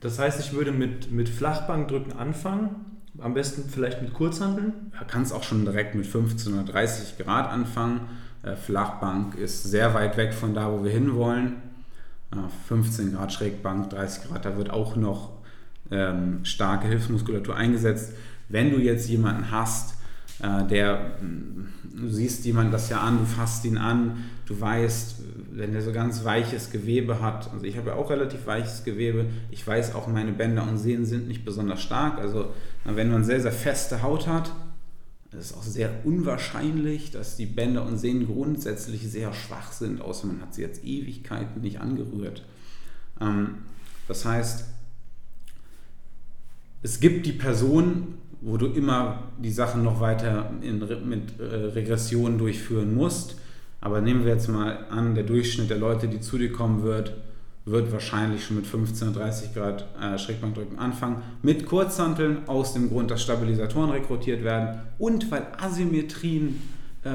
[0.00, 3.00] das heißt, ich würde mit, mit Flachbankdrücken anfangen.
[3.18, 4.92] Am besten vielleicht mit Kurzhanteln.
[4.98, 8.08] Du kannst auch schon direkt mit 15 oder 30 Grad anfangen
[8.42, 11.54] äh, Flachbank ist sehr weit weg von da, wo wir hinwollen.
[12.66, 15.32] 15 Grad Schrägbank, 30 Grad, da wird auch noch
[15.90, 18.14] ähm, starke Hilfsmuskulatur eingesetzt.
[18.48, 19.96] Wenn du jetzt jemanden hast,
[20.42, 25.16] äh, der, du siehst jemanden das ja an, du fasst ihn an, du weißt,
[25.54, 29.26] wenn der so ganz weiches Gewebe hat, also ich habe ja auch relativ weiches Gewebe,
[29.50, 32.52] ich weiß auch, meine Bänder und Sehnen sind nicht besonders stark, also
[32.84, 34.52] wenn man sehr, sehr feste Haut hat,
[35.30, 40.26] es ist auch sehr unwahrscheinlich, dass die Bänder und Sehnen grundsätzlich sehr schwach sind, außer
[40.26, 42.44] man hat sie jetzt Ewigkeiten nicht angerührt.
[43.20, 43.58] Ähm,
[44.08, 44.66] das heißt,
[46.82, 52.38] es gibt die Person, wo du immer die Sachen noch weiter in, mit äh, Regressionen
[52.38, 53.36] durchführen musst.
[53.82, 57.14] Aber nehmen wir jetzt mal an, der Durchschnitt der Leute, die zu dir kommen wird,
[57.64, 61.22] wird wahrscheinlich schon mit 15, 30 Grad äh, Schrägbankdrücken anfangen.
[61.42, 66.62] Mit Kurzhanteln aus dem Grund, dass Stabilisatoren rekrutiert werden und weil Asymmetrien
[67.04, 67.10] äh,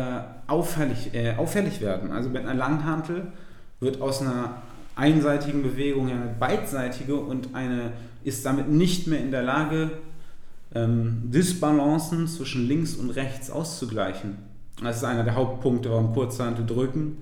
[0.48, 2.12] auffällig, äh, auffällig werden.
[2.12, 3.32] Also mit einer Langhantel
[3.80, 4.62] wird aus einer
[4.96, 7.94] einseitigen Bewegung eine beidseitige und eine
[8.26, 9.92] ist damit nicht mehr in der Lage,
[10.76, 14.38] ähm, Disbalancen zwischen links und rechts auszugleichen.
[14.82, 17.18] Das ist einer der Hauptpunkte, warum Kurzhantel drücken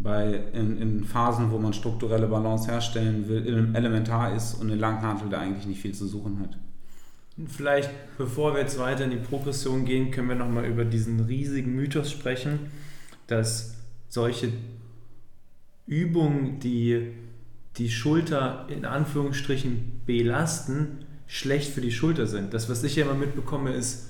[0.00, 5.28] bei, in, in, Phasen, wo man strukturelle Balance herstellen will, elementar ist und eine Langhantel
[5.28, 6.56] da eigentlich nicht viel zu suchen hat.
[7.46, 11.74] Vielleicht, bevor wir jetzt weiter in die Progression gehen, können wir nochmal über diesen riesigen
[11.74, 12.58] Mythos sprechen,
[13.28, 13.76] dass
[14.08, 14.52] solche
[15.86, 17.12] Übungen, die
[17.76, 22.54] die Schulter in Anführungsstrichen belasten, schlecht für die Schulter sind.
[22.54, 24.08] Das, was ich ja immer mitbekomme, ist,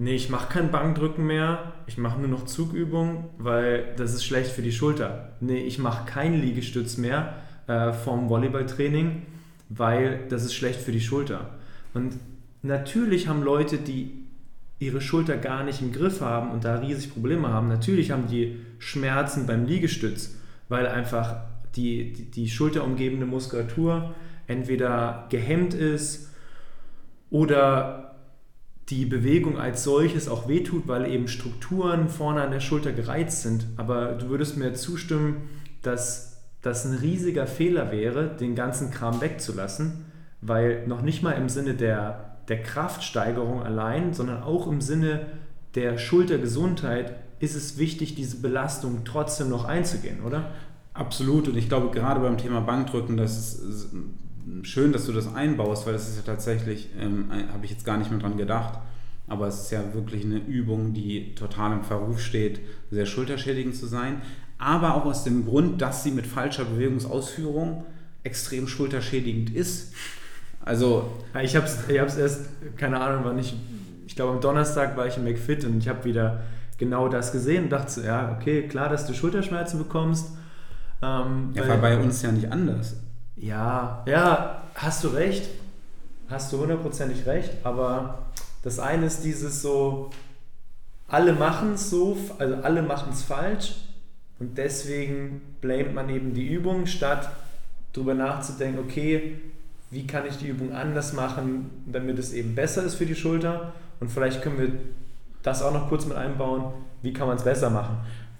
[0.00, 4.50] nee, ich mache kein Bankdrücken mehr, ich mache nur noch Zugübungen, weil das ist schlecht
[4.50, 5.32] für die Schulter.
[5.40, 7.36] Nee, ich mache keinen Liegestütz mehr
[7.68, 9.22] äh, vom Volleyballtraining,
[9.68, 11.50] weil das ist schlecht für die Schulter.
[11.94, 12.14] Und
[12.62, 14.26] Natürlich haben Leute, die
[14.78, 18.58] ihre Schulter gar nicht im Griff haben und da riesig Probleme haben, natürlich haben die
[18.78, 20.36] Schmerzen beim Liegestütz,
[20.68, 21.36] weil einfach
[21.76, 24.14] die, die, die schulterumgebende Muskulatur
[24.46, 26.30] entweder gehemmt ist
[27.30, 28.09] oder
[28.90, 33.66] die Bewegung als solches auch wehtut, weil eben Strukturen vorne an der Schulter gereizt sind.
[33.76, 35.48] Aber du würdest mir zustimmen,
[35.82, 40.04] dass das ein riesiger Fehler wäre, den ganzen Kram wegzulassen,
[40.40, 45.26] weil noch nicht mal im Sinne der der Kraftsteigerung allein, sondern auch im Sinne
[45.76, 50.50] der Schultergesundheit ist es wichtig, diese Belastung trotzdem noch einzugehen, oder?
[50.92, 51.48] Absolut.
[51.48, 53.94] Und ich glaube, gerade beim Thema Bankdrücken, das ist
[54.62, 57.96] schön, dass du das einbaust, weil das ist ja tatsächlich, ähm, habe ich jetzt gar
[57.96, 58.78] nicht mehr dran gedacht,
[59.26, 63.86] aber es ist ja wirklich eine Übung, die total im Verruf steht, sehr schulterschädigend zu
[63.86, 64.22] sein.
[64.58, 67.84] Aber auch aus dem Grund, dass sie mit falscher Bewegungsausführung
[68.24, 69.94] extrem schulterschädigend ist.
[70.62, 71.10] Also.
[71.42, 73.54] Ich habe es ich erst, keine Ahnung, wann ich,
[74.06, 76.42] ich glaube am Donnerstag war ich im McFit und ich habe wieder
[76.76, 80.32] genau das gesehen und dachte, ja, okay, klar, dass du Schulterschmerzen bekommst.
[81.02, 82.96] Ähm, ja, war bei uns ja nicht anders.
[83.40, 85.48] Ja, ja, hast du recht.
[86.28, 88.26] Hast du hundertprozentig recht, aber
[88.62, 90.10] das eine ist dieses so,
[91.08, 93.74] alle machen es so, also alle machen es falsch
[94.38, 97.30] und deswegen blamet man eben die Übung, statt
[97.92, 99.40] darüber nachzudenken, okay,
[99.90, 103.72] wie kann ich die Übung anders machen, damit es eben besser ist für die Schulter.
[103.98, 104.72] Und vielleicht können wir
[105.42, 106.72] das auch noch kurz mit einbauen,
[107.02, 107.96] wie kann man es besser machen.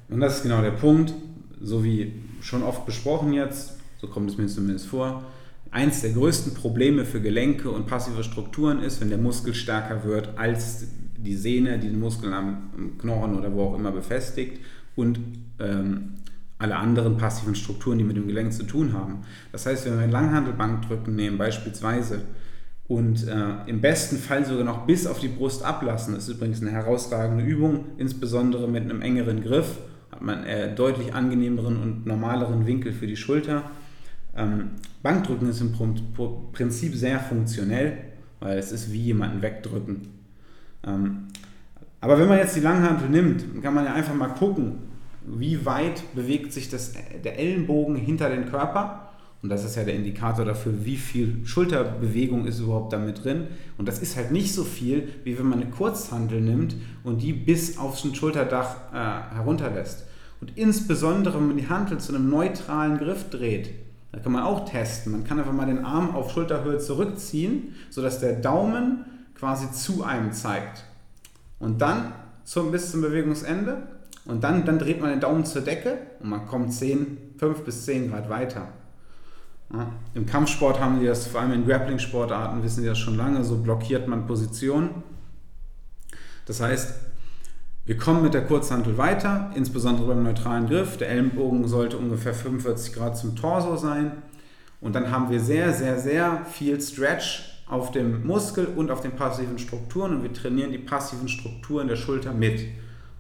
[0.09, 1.13] Und das ist genau der Punkt,
[1.61, 5.25] so wie schon oft besprochen jetzt, so kommt es mir zumindest vor,
[5.71, 10.37] eins der größten Probleme für Gelenke und passive Strukturen ist, wenn der Muskel stärker wird
[10.37, 10.87] als
[11.17, 14.61] die Sehne, die den Muskel am Knochen oder wo auch immer befestigt
[14.97, 15.21] und
[15.59, 16.15] ähm,
[16.59, 19.21] alle anderen passiven Strukturen, die mit dem Gelenk zu tun haben.
[19.53, 22.23] Das heißt, wenn wir Langhandelbankdrücken nehmen beispielsweise
[22.89, 26.61] und äh, im besten Fall sogar noch bis auf die Brust ablassen, das ist übrigens
[26.61, 29.79] eine herausragende Übung, insbesondere mit einem engeren Griff,
[30.11, 33.71] hat man einen deutlich angenehmeren und normaleren Winkel für die Schulter.
[34.41, 34.71] Ähm,
[35.03, 35.73] Bankdrücken ist im
[36.53, 37.99] Prinzip sehr funktionell,
[38.41, 40.09] weil es ist wie jemanden wegdrücken.
[40.87, 41.29] Ähm,
[42.01, 44.79] aber wenn man jetzt die Langhantel nimmt, kann man ja einfach mal gucken,
[45.27, 49.11] wie weit bewegt sich das, der Ellenbogen hinter den Körper.
[49.43, 53.49] Und das ist ja der Indikator dafür, wie viel Schulterbewegung ist überhaupt damit drin.
[53.79, 57.33] Und das ist halt nicht so viel, wie wenn man eine Kurzhantel nimmt und die
[57.33, 60.07] bis aufs Schulterdach äh, herunterlässt.
[60.43, 63.71] Und insbesondere, wenn man die Hantel zu einem neutralen Griff dreht,
[64.13, 65.13] da kann man auch testen.
[65.13, 70.33] Man kann einfach mal den Arm auf Schulterhöhe zurückziehen, sodass der Daumen quasi zu einem
[70.33, 70.85] zeigt.
[71.59, 72.13] Und dann
[72.45, 73.83] zum, bis zum Bewegungsende
[74.25, 77.85] und dann, dann dreht man den Daumen zur Decke und man kommt 10, 5 bis
[77.85, 78.69] 10 Grad weiter.
[79.73, 83.45] Ja, Im Kampfsport haben die das, vor allem in Grappling-Sportarten wissen die das schon lange,
[83.45, 85.03] so blockiert man Positionen.
[86.47, 86.95] Das heißt,
[87.91, 90.97] wir kommen mit der Kurzhantel weiter, insbesondere beim neutralen Griff.
[90.97, 94.13] Der Ellenbogen sollte ungefähr 45 Grad zum Torso sein.
[94.81, 99.17] Und dann haben wir sehr, sehr, sehr viel Stretch auf dem Muskel und auf den
[99.17, 102.65] passiven Strukturen und wir trainieren die passiven Strukturen der Schulter mit.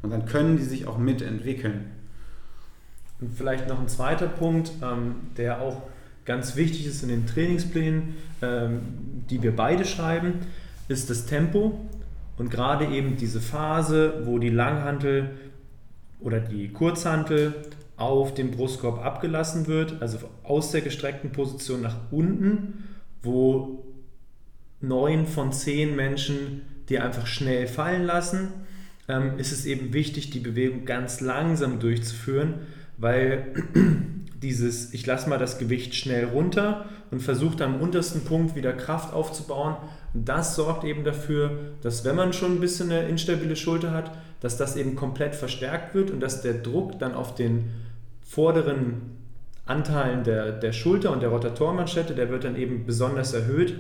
[0.03, 1.91] Und dann können die sich auch mitentwickeln.
[3.21, 5.83] Und vielleicht noch ein zweiter Punkt, ähm, der auch
[6.25, 8.83] ganz wichtig ist in den Trainingsplänen, ähm,
[9.31, 10.35] die wir beide schreiben,
[10.87, 11.91] ist das Tempo
[12.40, 15.33] und gerade eben diese Phase, wo die Langhantel
[16.20, 17.55] oder die Kurzhantel
[17.98, 22.84] auf dem Brustkorb abgelassen wird, also aus der gestreckten Position nach unten,
[23.22, 23.84] wo
[24.80, 28.49] neun von zehn Menschen die einfach schnell fallen lassen
[29.07, 32.55] ähm, ist es eben wichtig, die Bewegung ganz langsam durchzuführen,
[32.97, 33.53] weil
[34.43, 39.12] dieses, ich lasse mal das Gewicht schnell runter und versuche am untersten Punkt wieder Kraft
[39.12, 39.76] aufzubauen,
[40.13, 41.53] das sorgt eben dafür,
[41.83, 45.95] dass wenn man schon ein bisschen eine instabile Schulter hat, dass das eben komplett verstärkt
[45.95, 47.71] wird und dass der Druck dann auf den
[48.23, 49.19] vorderen
[49.67, 53.79] Anteilen der, der Schulter und der Rotatormanschette, der wird dann eben besonders erhöht.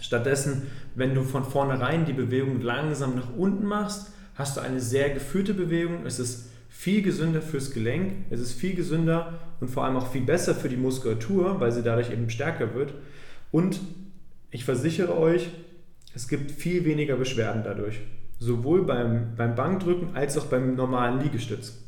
[0.00, 5.10] Stattdessen, wenn du von vornherein die Bewegung langsam nach unten machst, hast du eine sehr
[5.10, 6.06] geführte Bewegung.
[6.06, 10.22] Es ist viel gesünder fürs Gelenk, es ist viel gesünder und vor allem auch viel
[10.22, 12.94] besser für die Muskulatur, weil sie dadurch eben stärker wird.
[13.50, 13.80] Und
[14.56, 15.50] ich versichere euch,
[16.14, 18.00] es gibt viel weniger Beschwerden dadurch.
[18.38, 21.78] Sowohl beim, beim Bankdrücken als auch beim normalen Liegestütz.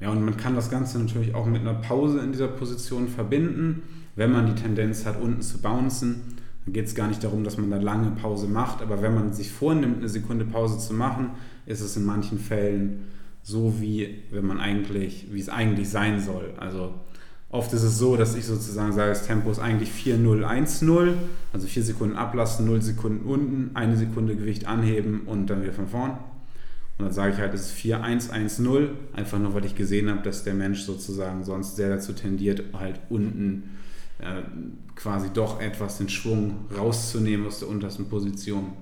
[0.00, 3.82] Ja, und man kann das Ganze natürlich auch mit einer Pause in dieser Position verbinden,
[4.16, 6.38] wenn man die Tendenz hat, unten zu bouncen.
[6.64, 9.34] Dann geht es gar nicht darum, dass man eine lange Pause macht, aber wenn man
[9.34, 11.32] sich vornimmt, eine Sekunde Pause zu machen,
[11.66, 13.08] ist es in manchen Fällen
[13.42, 16.54] so, wie wenn man eigentlich, wie es eigentlich sein soll.
[16.58, 16.94] Also
[17.54, 21.12] oft ist es so, dass ich sozusagen sage, das Tempo ist eigentlich 4-0-1-0,
[21.52, 25.86] also 4 Sekunden ablassen, 0 Sekunden unten, eine Sekunde Gewicht anheben und dann wieder von
[25.86, 26.10] vorn.
[26.98, 30.42] Und dann sage ich halt, es ist 4-1-1-0, einfach nur, weil ich gesehen habe, dass
[30.42, 33.76] der Mensch sozusagen sonst sehr dazu tendiert, halt unten
[34.18, 34.42] äh,
[34.96, 38.72] quasi doch etwas den Schwung rauszunehmen aus der untersten Position.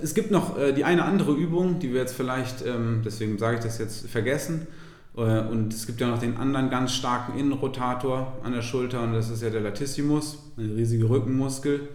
[0.00, 3.56] Es gibt noch äh, die eine andere Übung, die wir jetzt vielleicht, ähm, deswegen sage
[3.56, 4.68] ich das jetzt, vergessen.
[5.16, 9.12] Äh, und es gibt ja noch den anderen ganz starken Innenrotator an der Schulter und
[9.12, 11.88] das ist ja der Latissimus, ein riesiger Rückenmuskel.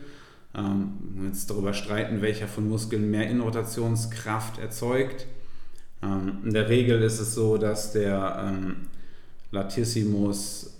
[0.55, 0.93] Ähm,
[1.27, 5.25] jetzt darüber streiten, welcher von Muskeln mehr Innenrotationskraft erzeugt.
[6.01, 8.65] Ähm, in der Regel ist es so, dass der
[9.51, 10.75] Latissimus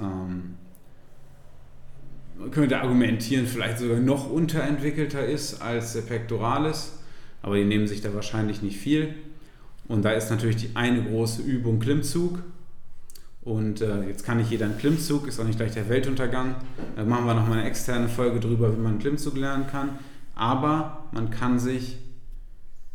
[2.52, 7.00] könnte argumentieren, vielleicht sogar noch unterentwickelter ist als der Pectoralis,
[7.42, 9.16] aber die nehmen sich da wahrscheinlich nicht viel.
[9.88, 12.40] Und da ist natürlich die eine große Übung Klimmzug.
[13.42, 16.56] Und äh, jetzt kann nicht jeder einen Klimmzug, ist auch nicht gleich der Weltuntergang.
[16.96, 20.00] Da machen wir nochmal eine externe Folge drüber, wie man einen Klimmzug lernen kann.
[20.34, 21.98] Aber man kann sich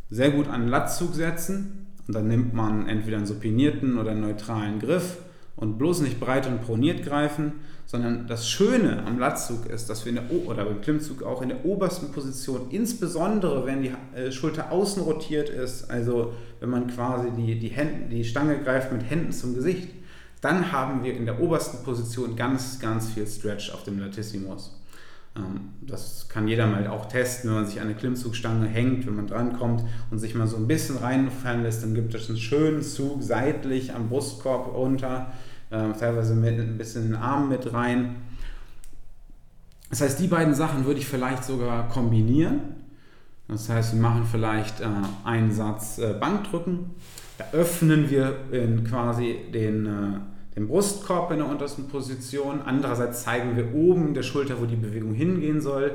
[0.09, 4.21] sehr gut an einen Lattzug setzen und dann nimmt man entweder einen supinierten oder einen
[4.21, 5.17] neutralen Griff
[5.55, 7.53] und bloß nicht breit und proniert greifen,
[7.85, 11.49] sondern das Schöne am Lattzug ist, dass wir in der, oder beim Klimmzug auch in
[11.49, 17.31] der obersten Position, insbesondere wenn die äh, Schulter außen rotiert ist, also wenn man quasi
[17.31, 19.89] die, die, Hände, die Stange greift mit Händen zum Gesicht,
[20.39, 24.80] dann haben wir in der obersten Position ganz, ganz viel Stretch auf dem Latissimus.
[25.35, 29.15] Ähm, das kann jeder mal auch testen, wenn man sich an eine Klimmzugstange hängt, wenn
[29.15, 32.81] man drankommt und sich mal so ein bisschen reinfallen lässt, dann gibt es einen schönen
[32.81, 35.31] Zug seitlich am Brustkorb runter
[35.71, 38.17] äh, teilweise mit ein bisschen den Arm mit rein.
[39.89, 42.61] Das heißt, die beiden Sachen würde ich vielleicht sogar kombinieren.
[43.47, 44.87] Das heißt, wir machen vielleicht äh,
[45.23, 46.91] einen Satz äh, Bankdrücken.
[47.37, 48.35] Da öffnen wir
[48.87, 50.19] quasi den, äh,
[50.55, 52.61] den Brustkorb in der untersten Position.
[52.61, 55.91] Andererseits zeigen wir oben der Schulter, wo die Bewegung hingehen soll.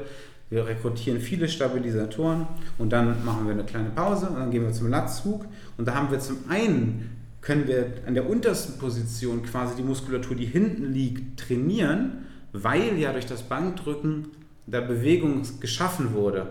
[0.48, 2.46] Wir rekrutieren viele Stabilisatoren
[2.78, 5.44] und dann machen wir eine kleine Pause und dann gehen wir zum Latzug.
[5.76, 10.34] Und da haben wir zum einen können wir an der untersten Position quasi die Muskulatur,
[10.34, 14.28] die hinten liegt, trainieren, weil ja durch das Bankdrücken
[14.66, 16.48] da Bewegung geschaffen wurde.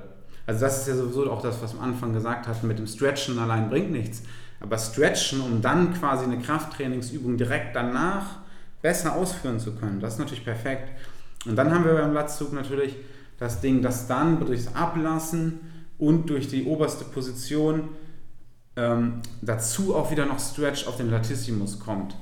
[0.47, 3.39] Also das ist ja sowieso auch das, was am Anfang gesagt hatten, mit dem Stretchen
[3.39, 4.24] allein bringt nichts.
[4.66, 8.39] Aber Stretchen, um dann quasi eine Krafttrainingsübung direkt danach
[8.82, 10.89] besser ausführen zu können, das ist natürlich perfekt.
[11.45, 12.95] Und dann haben wir beim Latzzug natürlich
[13.38, 15.59] das Ding, dass dann durchs Ablassen
[15.99, 17.89] und durch die oberste Position
[18.76, 22.16] ähm, dazu auch wieder noch Stretch auf den Latissimus kommt.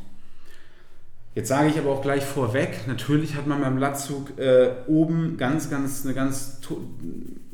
[1.36, 5.69] Jetzt sage ich aber auch gleich vorweg, natürlich hat man beim Latzug äh, oben ganz,
[5.69, 6.59] ganz, eine ganz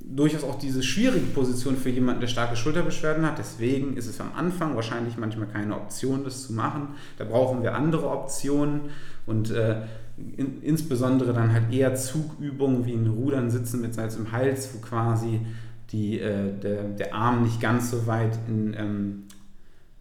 [0.09, 3.37] durchaus auch diese schwierige Position für jemanden, der starke Schulterbeschwerden hat.
[3.37, 6.89] Deswegen ist es am Anfang wahrscheinlich manchmal keine Option, das zu machen.
[7.17, 8.81] Da brauchen wir andere Optionen
[9.25, 9.83] und äh,
[10.35, 14.79] in, insbesondere dann halt eher Zugübungen wie ein Rudern sitzen mit Salz im Hals, wo
[14.79, 15.41] quasi
[15.91, 19.23] die, äh, der, der Arm nicht ganz so weit in, ähm,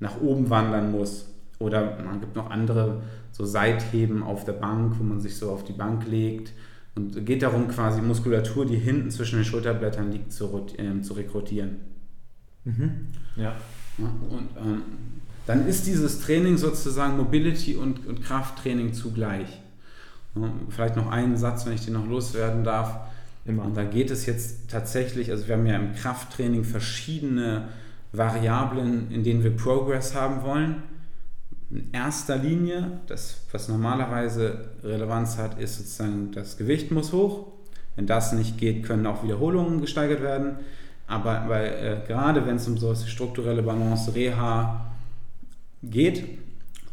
[0.01, 1.26] nach oben wandern muss.
[1.59, 3.03] Oder man gibt noch andere
[3.39, 6.53] so Seitheben auf der Bank, wo man sich so auf die Bank legt.
[6.97, 11.14] Und es geht darum, quasi Muskulatur, die hinten zwischen den Schulterblättern liegt, zu, äh, zu
[11.14, 11.76] rekrutieren.
[12.64, 13.07] Mhm.
[13.36, 13.55] Ja.
[13.99, 14.11] ja.
[14.28, 14.82] Und ähm,
[15.47, 19.62] dann ist dieses Training sozusagen Mobility und, und Krafttraining zugleich.
[20.68, 22.99] Vielleicht noch einen Satz, wenn ich den noch loswerden darf.
[23.45, 23.64] Immer.
[23.64, 27.68] Und da geht es jetzt tatsächlich, also wir haben ja im Krafttraining verschiedene
[28.12, 30.82] Variablen, in denen wir Progress haben wollen.
[31.71, 37.49] In erster Linie, das, was normalerweise Relevanz hat, ist sozusagen, das Gewicht muss hoch.
[37.95, 40.57] Wenn das nicht geht, können auch Wiederholungen gesteigert werden.
[41.07, 44.93] Aber weil, äh, gerade wenn es um so strukturelle Balance, Reha
[45.83, 46.25] geht,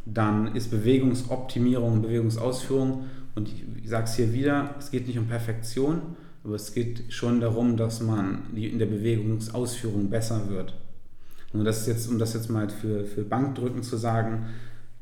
[0.06, 3.06] dann ist Bewegungsoptimierung und Bewegungsausführung,
[3.36, 6.02] und ich, ich sage es hier wieder, es geht nicht um Perfektion,
[6.44, 10.74] aber es geht schon darum, dass man in der Bewegungsausführung besser wird.
[11.60, 14.48] Und das ist jetzt, um das jetzt mal für, für Bankdrücken zu sagen,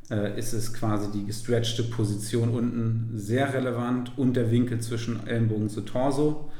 [0.09, 5.69] äh, ist es quasi die gestretchte Position unten sehr relevant und der Winkel zwischen Ellenbogen
[5.69, 6.51] zu Torso,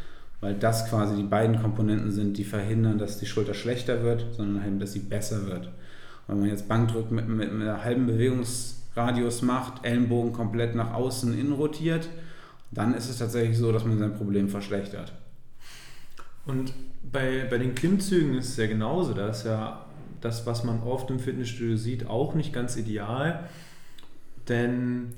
[0.41, 4.65] weil das quasi die beiden Komponenten sind, die verhindern, dass die Schulter schlechter wird, sondern
[4.65, 5.69] eben, dass sie besser wird.
[6.27, 11.37] Wenn man jetzt Bankdrücken mit, mit, mit einer halben Bewegungsradius macht, Ellenbogen komplett nach außen
[11.37, 12.09] innen rotiert,
[12.71, 15.13] dann ist es tatsächlich so, dass man sein Problem verschlechtert.
[16.45, 16.73] Und
[17.11, 19.13] bei, bei den Klimmzügen ist es ja genauso.
[19.13, 19.85] Da ist ja
[20.21, 23.47] das, was man oft im Fitnessstudio sieht, auch nicht ganz ideal.
[24.47, 25.13] Denn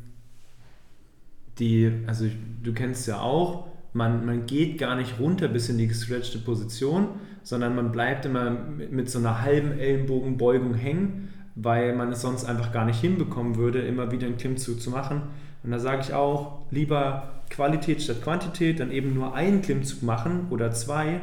[1.60, 2.26] die, also
[2.64, 7.08] du kennst ja auch, man, man geht gar nicht runter bis in die gestretchte Position,
[7.44, 12.44] sondern man bleibt immer mit, mit so einer halben Ellenbogenbeugung hängen, weil man es sonst
[12.44, 15.22] einfach gar nicht hinbekommen würde, immer wieder einen Klimmzug zu machen.
[15.64, 20.48] Und da sage ich auch, lieber Qualität statt Quantität, dann eben nur einen Klimmzug machen
[20.50, 21.22] oder zwei,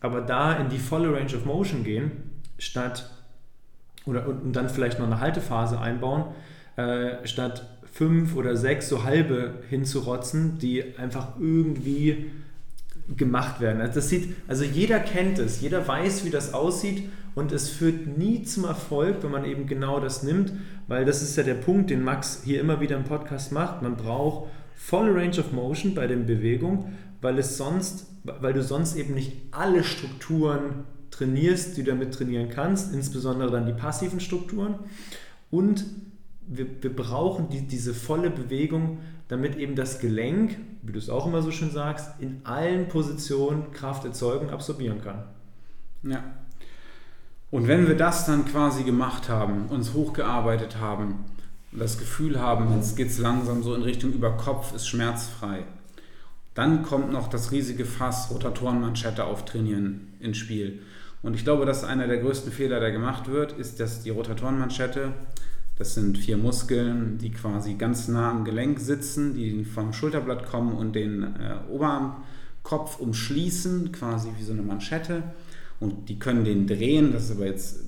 [0.00, 2.10] aber da in die volle Range of Motion gehen,
[2.58, 3.10] statt
[4.04, 6.24] oder und dann vielleicht noch eine Haltephase einbauen,
[6.76, 12.30] äh, statt fünf oder sechs so halbe hinzurotzen, die einfach irgendwie
[13.16, 13.80] gemacht werden.
[13.80, 18.18] Also das sieht, also jeder kennt es, jeder weiß, wie das aussieht und es führt
[18.18, 20.52] nie zum Erfolg, wenn man eben genau das nimmt,
[20.88, 23.82] weil das ist ja der Punkt, den Max hier immer wieder im Podcast macht.
[23.82, 24.50] Man braucht
[24.82, 29.32] volle Range of Motion bei den Bewegungen, weil es sonst, weil du sonst eben nicht
[29.52, 34.74] alle Strukturen trainierst, die du damit trainieren kannst, insbesondere dann die passiven Strukturen.
[35.50, 35.84] Und
[36.48, 41.26] wir, wir brauchen die, diese volle Bewegung, damit eben das Gelenk, wie du es auch
[41.26, 45.24] immer so schön sagst, in allen Positionen Kraft erzeugen absorbieren kann.
[46.02, 46.24] Ja.
[47.52, 51.24] Und wenn wir das dann quasi gemacht haben, uns hochgearbeitet haben,
[51.72, 55.64] das Gefühl haben, jetzt geht es langsam so in Richtung über Kopf, ist schmerzfrei,
[56.54, 60.82] dann kommt noch das riesige Fass Rotatorenmanschette auftrainieren ins Spiel.
[61.22, 65.12] Und ich glaube, dass einer der größten Fehler, der gemacht wird, ist, dass die Rotatorenmanschette
[65.78, 70.76] das sind vier Muskeln, die quasi ganz nah am Gelenk sitzen, die vom Schulterblatt kommen
[70.76, 75.22] und den äh, Oberarmkopf umschließen, quasi wie so eine Manschette.
[75.80, 77.80] Und die können den drehen, das ist aber jetzt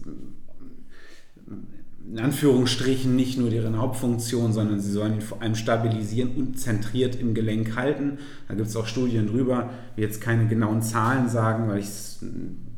[2.11, 7.16] in Anführungsstrichen nicht nur deren Hauptfunktion, sondern sie sollen ihn vor allem stabilisieren und zentriert
[7.16, 8.18] im Gelenk halten.
[8.46, 12.18] Da gibt es auch Studien drüber, die jetzt keine genauen Zahlen sagen, weil ich es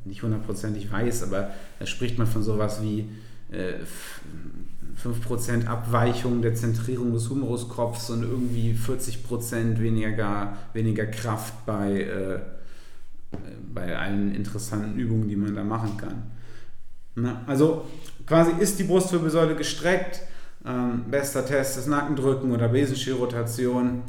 [0.04, 1.50] nicht hundertprozentig weiß, aber
[1.80, 3.08] da spricht man von sowas wie
[3.50, 3.74] äh,
[5.02, 12.38] 5% Abweichung der Zentrierung des Humeruskopfs und irgendwie 40% weniger, weniger Kraft bei, äh,
[13.74, 16.22] bei allen interessanten Übungen, die man da machen kann.
[17.16, 17.86] Na, also
[18.26, 20.22] quasi ist die Brustwirbelsäule gestreckt,
[20.66, 24.02] ähm, bester Test ist Nackendrücken oder Besenschirrotation.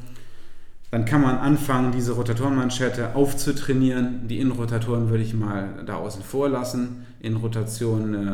[0.89, 4.27] Dann kann man anfangen, diese Rotatorenmanschette aufzutrainieren.
[4.27, 7.05] Die Innenrotatoren würde ich mal da außen vor lassen.
[7.19, 8.33] Innenrotation äh,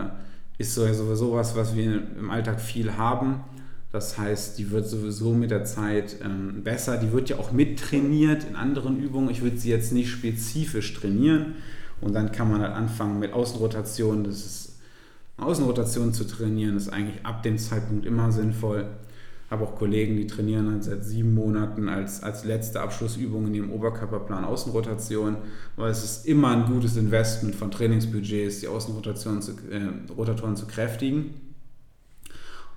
[0.59, 3.41] ist sowieso was, was wir im Alltag viel haben.
[3.91, 6.97] Das heißt, die wird sowieso mit der Zeit ähm, besser.
[6.97, 9.29] Die wird ja auch mittrainiert in anderen Übungen.
[9.29, 11.55] Ich würde sie jetzt nicht spezifisch trainieren.
[12.01, 14.23] Und dann kann man halt anfangen mit Außenrotation.
[14.23, 14.72] Das ist
[15.37, 18.87] Außenrotation zu trainieren, ist eigentlich ab dem Zeitpunkt immer sinnvoll
[19.53, 23.71] habe auch Kollegen, die trainieren halt seit sieben Monaten als, als letzte Abschlussübung in ihrem
[23.71, 25.37] Oberkörperplan Außenrotation,
[25.75, 30.65] weil es ist immer ein gutes Investment von Trainingsbudgets, die Außenrotation zu, äh, Rotatoren zu
[30.65, 31.35] kräftigen.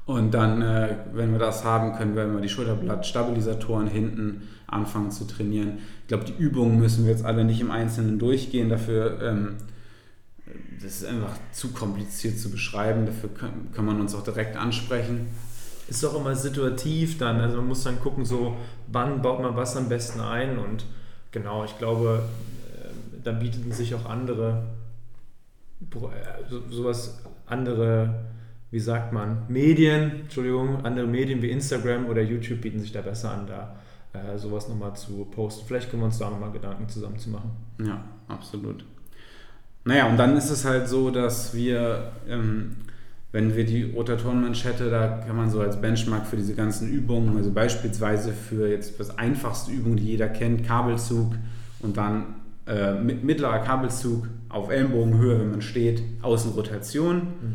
[0.05, 5.25] Und dann, äh, wenn wir das haben, können wir immer die Schulterblattstabilisatoren hinten anfangen zu
[5.25, 5.79] trainieren.
[6.03, 8.69] Ich glaube, die Übungen müssen wir jetzt alle nicht im Einzelnen durchgehen.
[8.69, 9.55] Dafür, ähm,
[10.83, 13.07] das ist einfach zu kompliziert zu beschreiben.
[13.07, 15.29] Dafür kann, kann man uns auch direkt ansprechen
[15.89, 17.41] ist doch immer situativ dann.
[17.41, 18.57] Also man muss dann gucken, so
[18.89, 20.85] wann baut man was am besten ein und
[21.31, 22.23] genau, ich glaube,
[22.75, 22.89] äh,
[23.23, 24.67] da bieten sich auch andere,
[25.81, 28.27] äh, sowas, andere,
[28.71, 33.33] wie sagt man, Medien, Entschuldigung, andere Medien wie Instagram oder YouTube bieten sich da besser
[33.33, 33.77] an, da
[34.13, 35.67] äh, sowas nochmal zu posten.
[35.67, 37.51] Vielleicht können wir uns da nochmal Gedanken zusammen zu machen.
[37.85, 38.85] Ja, absolut.
[39.87, 42.77] Naja, und dann ist es halt so, dass wir ähm,
[43.37, 47.51] wenn wir die Rotatorenmanschette, da kann man so als Benchmark für diese ganzen Übungen, also
[47.51, 51.35] beispielsweise für jetzt das einfachste Übung, die jeder kennt, Kabelzug
[51.81, 57.17] und dann äh, mit mittlerer Kabelzug auf Ellenbogenhöhe, wenn man steht, Außenrotation.
[57.17, 57.55] Mhm.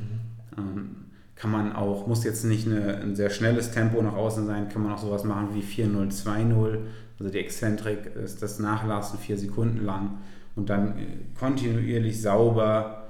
[0.55, 0.95] Ähm,
[1.35, 4.83] kann man auch, muss jetzt nicht eine, ein sehr schnelles Tempo nach außen sein, kann
[4.83, 6.77] man auch sowas machen wie 4-0-2-0,
[7.17, 10.19] also die Exzentrik ist das Nachlassen vier Sekunden lang
[10.55, 11.05] und dann äh,
[11.37, 13.07] kontinuierlich sauber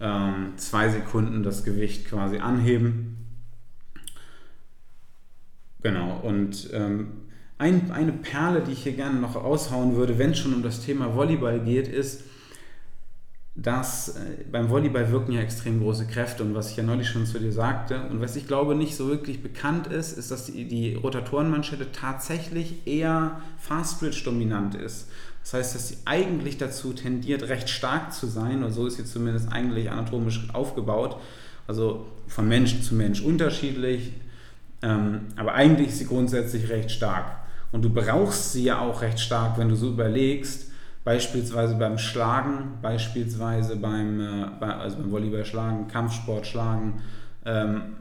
[0.00, 3.16] ähm, zwei Sekunden das Gewicht quasi anheben.
[5.82, 7.08] Genau, und ähm,
[7.58, 10.84] ein, eine Perle, die ich hier gerne noch aushauen würde, wenn es schon um das
[10.84, 12.24] Thema Volleyball geht, ist,
[13.54, 17.26] dass äh, beim Volleyball wirken ja extrem große Kräfte und was ich ja neulich schon
[17.26, 20.66] zu dir sagte und was ich glaube nicht so wirklich bekannt ist, ist, dass die,
[20.66, 25.08] die Rotatorenmanschette tatsächlich eher Fast dominant ist.
[25.42, 29.04] Das heißt, dass sie eigentlich dazu tendiert, recht stark zu sein, und so ist sie
[29.04, 31.16] zumindest eigentlich anatomisch aufgebaut.
[31.66, 34.12] Also von Mensch zu Mensch unterschiedlich,
[34.82, 37.36] ähm, aber eigentlich ist sie grundsätzlich recht stark.
[37.70, 40.70] Und du brauchst sie ja auch recht stark, wenn du so überlegst,
[41.04, 47.02] beispielsweise beim Schlagen, beispielsweise beim, äh, also beim Volleyball schlagen, Kampfsport schlagen,
[47.44, 47.96] ähm,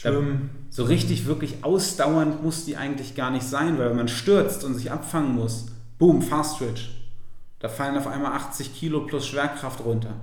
[0.00, 0.50] Schwimmen.
[0.70, 4.74] So richtig wirklich ausdauernd muss die eigentlich gar nicht sein, weil wenn man stürzt und
[4.74, 5.66] sich abfangen muss,
[5.98, 6.90] boom, Fast Twitch.
[7.58, 10.14] Da fallen auf einmal 80 Kilo plus Schwerkraft runter.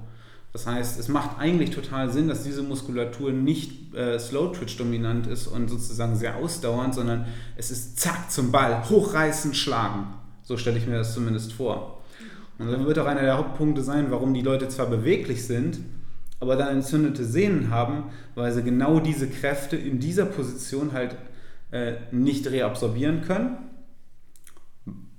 [0.54, 5.28] Das heißt, es macht eigentlich total Sinn, dass diese Muskulatur nicht äh, Slow Twitch dominant
[5.28, 10.08] ist und sozusagen sehr ausdauernd, sondern es ist zack zum Ball, hochreißen, schlagen.
[10.42, 12.02] So stelle ich mir das zumindest vor.
[12.58, 15.78] Und dann wird auch einer der Hauptpunkte sein, warum die Leute zwar beweglich sind,
[16.40, 21.16] aber dann entzündete Sehnen haben, weil sie genau diese Kräfte in dieser Position halt
[21.72, 23.58] äh, nicht reabsorbieren können.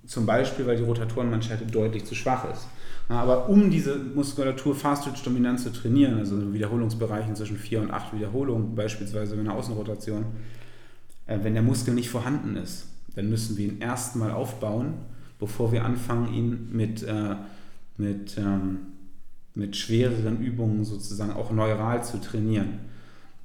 [0.07, 2.67] Zum Beispiel, weil die Rotatorenmanschette deutlich zu schwach ist.
[3.09, 8.75] Aber um diese Muskulatur Fast-Twitch-dominant zu trainieren, also in Wiederholungsbereichen zwischen 4 und 8 Wiederholungen,
[8.75, 10.27] beispielsweise in einer Außenrotation,
[11.27, 14.95] äh, wenn der Muskel nicht vorhanden ist, dann müssen wir ihn erstmal aufbauen,
[15.39, 17.37] bevor wir anfangen, ihn mit, äh,
[17.97, 18.79] mit, ähm,
[19.59, 22.79] mit schwereren Übungen sozusagen auch neural zu trainieren.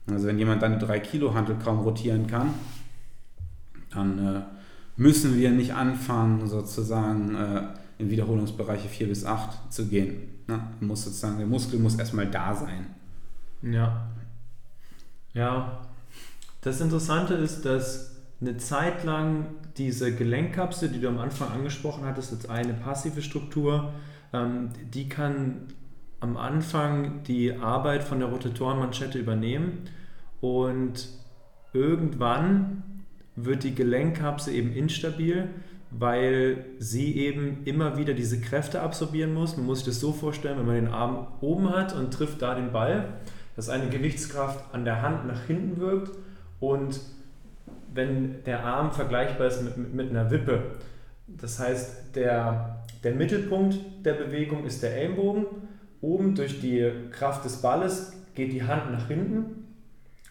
[0.08, 2.54] Also wenn jemand dann 3 Kilo Hantel kaum rotieren kann,
[3.92, 4.42] dann äh,
[4.96, 7.36] müssen wir nicht anfangen, sozusagen
[7.98, 10.30] in Wiederholungsbereiche 4 bis 8 zu gehen.
[10.48, 10.60] Ne?
[10.82, 12.88] Muss sozusagen, der Muskel muss erstmal da sein.
[13.62, 14.08] Ja.
[15.34, 15.82] Ja.
[16.62, 19.48] Das Interessante ist, dass eine Zeit lang
[19.78, 23.94] diese Gelenkkapsel, die du am Anfang angesprochen hattest, als eine passive Struktur,
[24.34, 25.68] ähm, die kann
[26.24, 29.90] am Anfang die Arbeit von der Rotatorenmanschette übernehmen
[30.42, 31.08] und
[31.74, 32.84] irgendwann
[33.36, 35.50] wird die Gelenkkapsel eben instabil
[35.98, 39.58] weil sie eben immer wieder diese Kräfte absorbieren muss.
[39.58, 42.56] Man muss sich das so vorstellen, wenn man den Arm oben hat und trifft da
[42.56, 43.14] den Ball,
[43.56, 46.12] dass eine Gewichtskraft an der Hand nach hinten wirkt
[46.60, 47.00] und
[47.94, 50.64] wenn der Arm vergleichbar ist mit, mit, einer Wippe.
[51.28, 55.46] Das heißt, der, der Mittelpunkt der Bewegung ist der Ellenbogen.
[56.04, 59.68] Oben durch die Kraft des Balles geht die Hand nach hinten.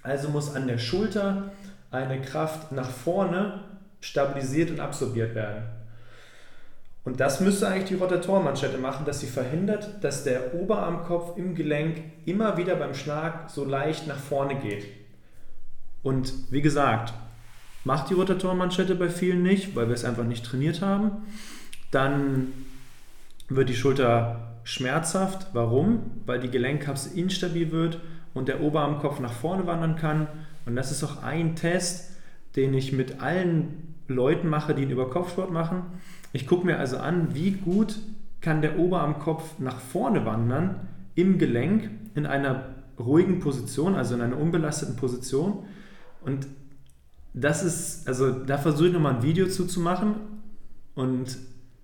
[0.02, 1.50] Also muss an der Schulter
[1.90, 3.60] eine Kraft nach vorne
[4.02, 5.62] stabilisiert und absorbiert werden.
[7.04, 12.02] Und das müsste eigentlich die Rotatorenmanschette machen, dass sie verhindert, dass der Oberarmkopf im Gelenk
[12.26, 14.84] immer wieder beim Schlag so leicht nach vorne geht.
[16.02, 17.14] Und wie gesagt,
[17.84, 21.12] macht die Rotatorenmanschette bei vielen nicht, weil wir es einfach nicht trainiert haben.
[21.90, 22.52] Dann
[23.48, 25.48] wird die Schulter schmerzhaft.
[25.52, 26.00] Warum?
[26.26, 28.00] Weil die Gelenkkapsel instabil wird
[28.34, 30.26] und der Oberarmkopf nach vorne wandern kann.
[30.66, 32.16] Und das ist auch ein Test,
[32.56, 35.82] den ich mit allen Leuten mache, die einen Überkopfsport machen.
[36.32, 37.98] Ich gucke mir also an, wie gut
[38.40, 44.38] kann der Oberarmkopf nach vorne wandern im Gelenk in einer ruhigen Position, also in einer
[44.38, 45.64] unbelasteten Position.
[46.24, 46.46] Und
[47.34, 50.14] das ist, also da versuche ich nochmal ein Video zuzumachen
[50.94, 51.38] und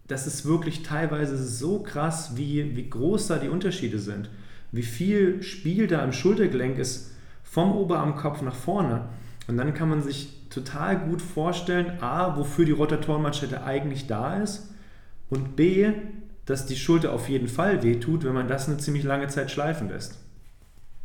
[0.09, 4.30] das ist wirklich teilweise so krass, wie, wie groß da die Unterschiede sind.
[4.72, 9.09] Wie viel Spiel da im Schultergelenk ist vom Oberarmkopf nach vorne.
[9.46, 14.70] Und dann kann man sich total gut vorstellen, a, wofür die Rotatorenmanschette eigentlich da ist
[15.30, 15.92] und b,
[16.46, 19.90] dass die Schulter auf jeden Fall wehtut, wenn man das eine ziemlich lange Zeit schleifen
[19.90, 20.18] lässt.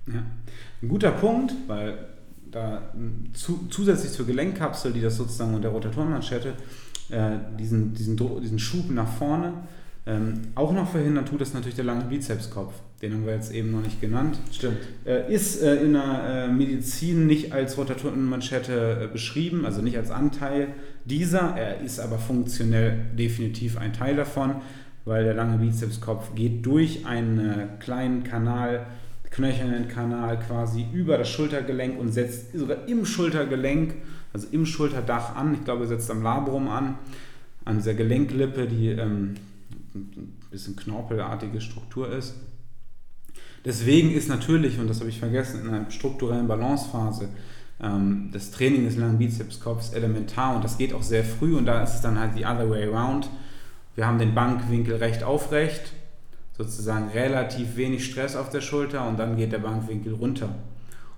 [0.07, 0.23] Ja,
[0.81, 1.97] ein guter Punkt, weil
[2.51, 2.93] da
[3.33, 6.53] zu, zusätzlich zur Gelenkkapsel, die das sozusagen und der Rotatorenmanschette
[7.09, 9.53] äh, diesen, diesen, diesen Schub nach vorne
[10.05, 12.73] ähm, auch noch verhindern tut das natürlich der lange Bizepskopf.
[13.01, 14.37] Den haben wir jetzt eben noch nicht genannt.
[14.51, 14.77] Stimmt.
[15.05, 20.11] Äh, ist äh, in der äh, Medizin nicht als Rotatorenmanschette äh, beschrieben, also nicht als
[20.11, 20.69] Anteil
[21.05, 21.55] dieser.
[21.55, 24.55] Er ist aber funktionell definitiv ein Teil davon,
[25.05, 28.87] weil der lange Bizepskopf geht durch einen kleinen Kanal,
[29.29, 33.95] knöchernen Kanal quasi über das Schultergelenk und setzt sogar im Schultergelenk,
[34.33, 35.53] also im Schulterdach an.
[35.53, 36.97] Ich glaube, er setzt am Labrum an,
[37.63, 39.35] an dieser Gelenklippe, die ähm,
[39.95, 42.35] ein bisschen knorpelartige Struktur ist.
[43.63, 47.29] Deswegen ist natürlich, und das habe ich vergessen, in einer strukturellen Balancephase
[47.81, 51.81] ähm, das Training des langen Bizepskopfs elementar und das geht auch sehr früh und da
[51.83, 53.29] ist es dann halt the other way around.
[53.95, 55.93] Wir haben den Bankwinkel recht aufrecht,
[56.57, 60.49] sozusagen relativ wenig Stress auf der Schulter und dann geht der Bankwinkel runter.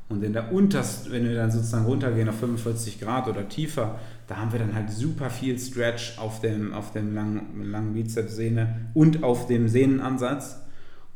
[0.08, 4.38] Und in der untersten, wenn wir dann sozusagen runtergehen auf 45 Grad oder tiefer, da
[4.38, 9.24] haben wir dann halt super viel Stretch auf dem, auf dem langen, langen Bizepssehne und
[9.24, 10.62] auf dem Sehnenansatz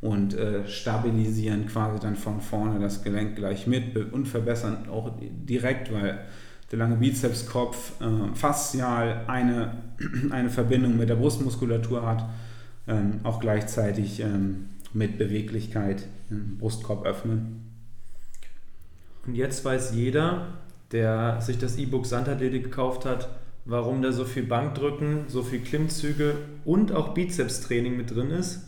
[0.02, 5.94] und äh, stabilisieren quasi dann von vorne das Gelenk gleich mit und verbessern auch direkt,
[5.94, 6.20] weil
[6.72, 9.84] der lange Bizepskopf äh, faszial eine,
[10.32, 12.26] eine Verbindung mit der Brustmuskulatur hat,
[12.88, 17.69] ähm, auch gleichzeitig ähm, mit Beweglichkeit, Brustkorb öffnen.
[19.26, 20.48] Und jetzt weiß jeder,
[20.92, 23.30] der sich das E-Book Sandathletik gekauft hat,
[23.66, 28.68] warum da so viel Bankdrücken, so viel Klimmzüge und auch Bizepstraining mit drin ist,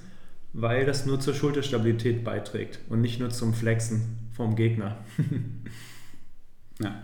[0.54, 4.98] weil das nur zur Schulterstabilität beiträgt und nicht nur zum Flexen vom Gegner.
[6.82, 7.02] ja.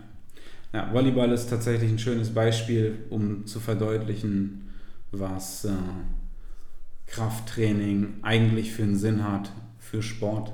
[0.73, 4.69] ja, Volleyball ist tatsächlich ein schönes Beispiel, um zu verdeutlichen,
[5.11, 5.71] was äh,
[7.07, 10.53] Krafttraining eigentlich für einen Sinn hat für Sport.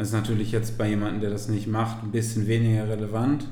[0.00, 3.46] Das ist natürlich jetzt bei jemandem, der das nicht macht, ein bisschen weniger relevant.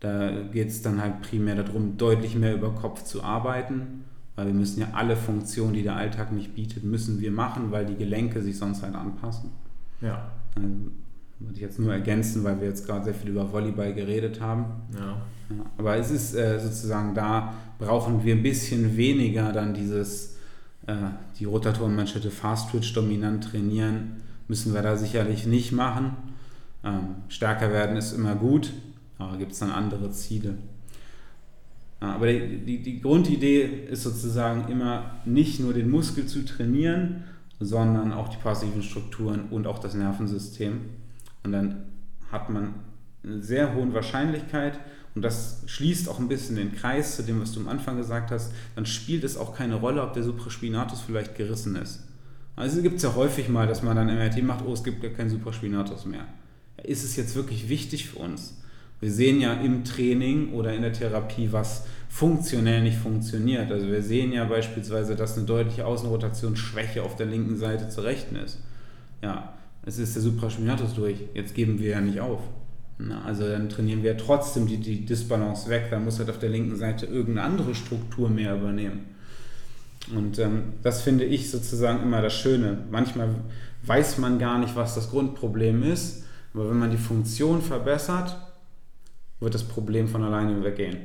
[0.00, 4.04] Da geht es dann halt primär darum, deutlich mehr über Kopf zu arbeiten,
[4.36, 7.86] weil wir müssen ja alle Funktionen, die der Alltag nicht bietet, müssen wir machen, weil
[7.86, 9.48] die Gelenke sich sonst halt anpassen.
[10.02, 10.32] Ja.
[10.56, 10.68] Also,
[11.38, 14.66] würde ich jetzt nur ergänzen, weil wir jetzt gerade sehr viel über Volleyball geredet haben.
[14.92, 15.22] Ja.
[15.56, 20.36] ja aber es ist äh, sozusagen, da brauchen wir ein bisschen weniger dann dieses
[20.86, 20.96] äh,
[21.38, 26.16] die Rotatorenmanschette Fast Twitch dominant trainieren, müssen wir da sicherlich nicht machen.
[26.84, 28.72] Ähm, stärker werden ist immer gut,
[29.18, 30.54] aber gibt es dann andere Ziele.
[32.00, 37.24] Ja, aber die, die, die Grundidee ist sozusagen immer nicht nur den Muskel zu trainieren,
[37.60, 40.80] sondern auch die passiven Strukturen und auch das Nervensystem.
[41.44, 41.84] Und dann
[42.32, 42.74] hat man
[43.22, 44.80] eine sehr hohe Wahrscheinlichkeit,
[45.14, 48.30] und das schließt auch ein bisschen den Kreis zu dem, was du am Anfang gesagt
[48.30, 52.04] hast, dann spielt es auch keine Rolle, ob der Supraspinatus vielleicht gerissen ist.
[52.56, 55.10] Also gibt es ja häufig mal, dass man dann MRT macht, oh, es gibt gar
[55.10, 56.26] keinen Supraspinatus mehr.
[56.82, 58.58] Ist es jetzt wirklich wichtig für uns?
[59.00, 63.72] Wir sehen ja im Training oder in der Therapie, was funktionell nicht funktioniert.
[63.72, 68.36] Also wir sehen ja beispielsweise, dass eine deutliche Außenrotationsschwäche auf der linken Seite zu rechten
[68.36, 68.60] ist.
[69.22, 71.16] Ja, es ist der Supraspinatus durch.
[71.34, 72.40] Jetzt geben wir ja nicht auf.
[72.98, 76.50] Na, also dann trainieren wir trotzdem die, die Disbalance weg, dann muss halt auf der
[76.50, 79.00] linken Seite irgendeine andere Struktur mehr übernehmen.
[80.14, 82.84] Und ähm, das finde ich sozusagen immer das Schöne.
[82.90, 83.28] Manchmal
[83.84, 86.24] weiß man gar nicht, was das Grundproblem ist,
[86.54, 88.36] aber wenn man die Funktion verbessert,
[89.40, 90.98] wird das Problem von alleine weggehen.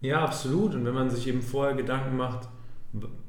[0.00, 0.74] Ja, absolut.
[0.74, 2.48] Und wenn man sich eben vorher Gedanken macht,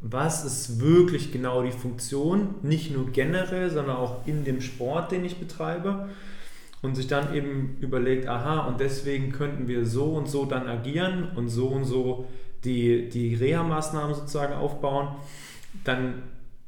[0.02, 5.24] was ist wirklich genau die Funktion, nicht nur generell, sondern auch in dem Sport, den
[5.24, 6.10] ich betreibe,
[6.82, 11.30] und sich dann eben überlegt, aha, und deswegen könnten wir so und so dann agieren
[11.36, 12.26] und so und so
[12.64, 15.10] die, die Reha-Maßnahmen sozusagen aufbauen,
[15.84, 16.24] dann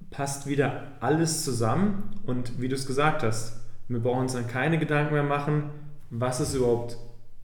[0.09, 4.77] passt wieder alles zusammen und wie du es gesagt hast, wir brauchen uns dann keine
[4.77, 5.69] Gedanken mehr machen,
[6.09, 6.97] was ist überhaupt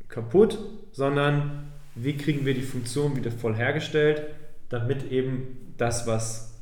[0.08, 0.60] kaputt,
[0.92, 4.24] sondern wie kriegen wir die Funktion wieder voll hergestellt,
[4.70, 6.54] damit eben das, was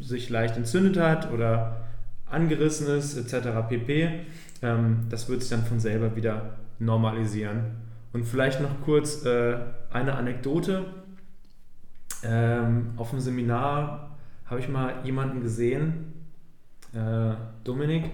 [0.00, 1.84] sich leicht entzündet hat oder
[2.26, 3.48] angerissen ist, etc.
[3.68, 4.20] pp.,
[4.62, 7.76] ähm, das wird sich dann von selber wieder normalisieren.
[8.12, 9.56] Und vielleicht noch kurz äh,
[9.90, 10.84] eine Anekdote.
[12.24, 16.12] Ähm, auf dem Seminar habe ich mal jemanden gesehen,
[16.94, 17.34] äh,
[17.64, 18.10] Dominik,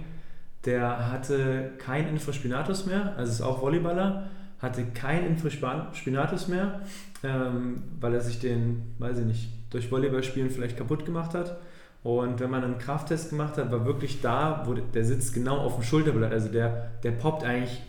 [0.65, 4.29] der hatte kein Infraspinatus mehr, also ist auch Volleyballer,
[4.61, 6.81] hatte kein Infraspinatus mehr,
[7.23, 11.59] ähm, weil er sich den, weiß ich nicht, durch Volleyballspielen vielleicht kaputt gemacht hat.
[12.03, 15.75] Und wenn man einen Krafttest gemacht hat, war wirklich da, wo der sitzt genau auf
[15.75, 16.33] dem Schulterblatt.
[16.33, 17.83] Also der, der poppt eigentlich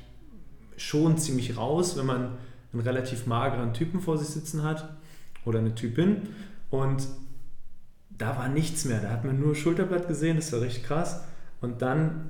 [0.80, 2.38] schon ziemlich raus, wenn man
[2.74, 4.90] einen relativ mageren Typen vor sich sitzen hat
[5.46, 6.30] oder eine Typin.
[6.70, 7.08] Und
[8.10, 9.00] da war nichts mehr.
[9.00, 11.24] Da hat man nur Schulterblatt gesehen, das war richtig krass.
[11.62, 12.30] Und dann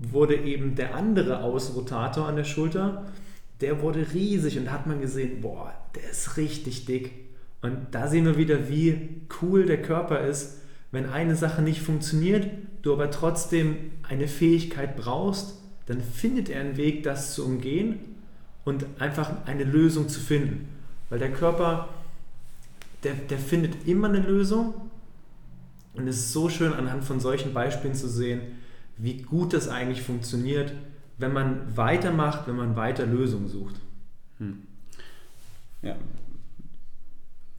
[0.00, 3.06] wurde eben der andere Außenrotator an der Schulter,
[3.60, 7.12] der wurde riesig und da hat man gesehen, boah, der ist richtig dick.
[7.60, 12.48] Und da sehen wir wieder, wie cool der Körper ist, wenn eine Sache nicht funktioniert,
[12.80, 15.59] du aber trotzdem eine Fähigkeit brauchst,
[15.90, 17.98] dann findet er einen Weg, das zu umgehen
[18.64, 20.68] und einfach eine Lösung zu finden.
[21.08, 21.88] Weil der Körper,
[23.02, 24.72] der, der findet immer eine Lösung
[25.94, 28.40] und es ist so schön anhand von solchen Beispielen zu sehen,
[28.98, 30.72] wie gut das eigentlich funktioniert,
[31.18, 33.74] wenn man weitermacht, wenn man weiter Lösungen sucht.
[34.38, 34.62] Hm.
[35.82, 35.96] Ja,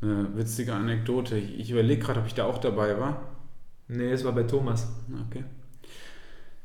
[0.02, 1.38] eine witzige Anekdote.
[1.38, 3.24] Ich, überlege gerade, ob ich da auch dabei war.
[3.90, 4.88] Nee, es war bei Thomas.
[5.28, 5.44] Okay.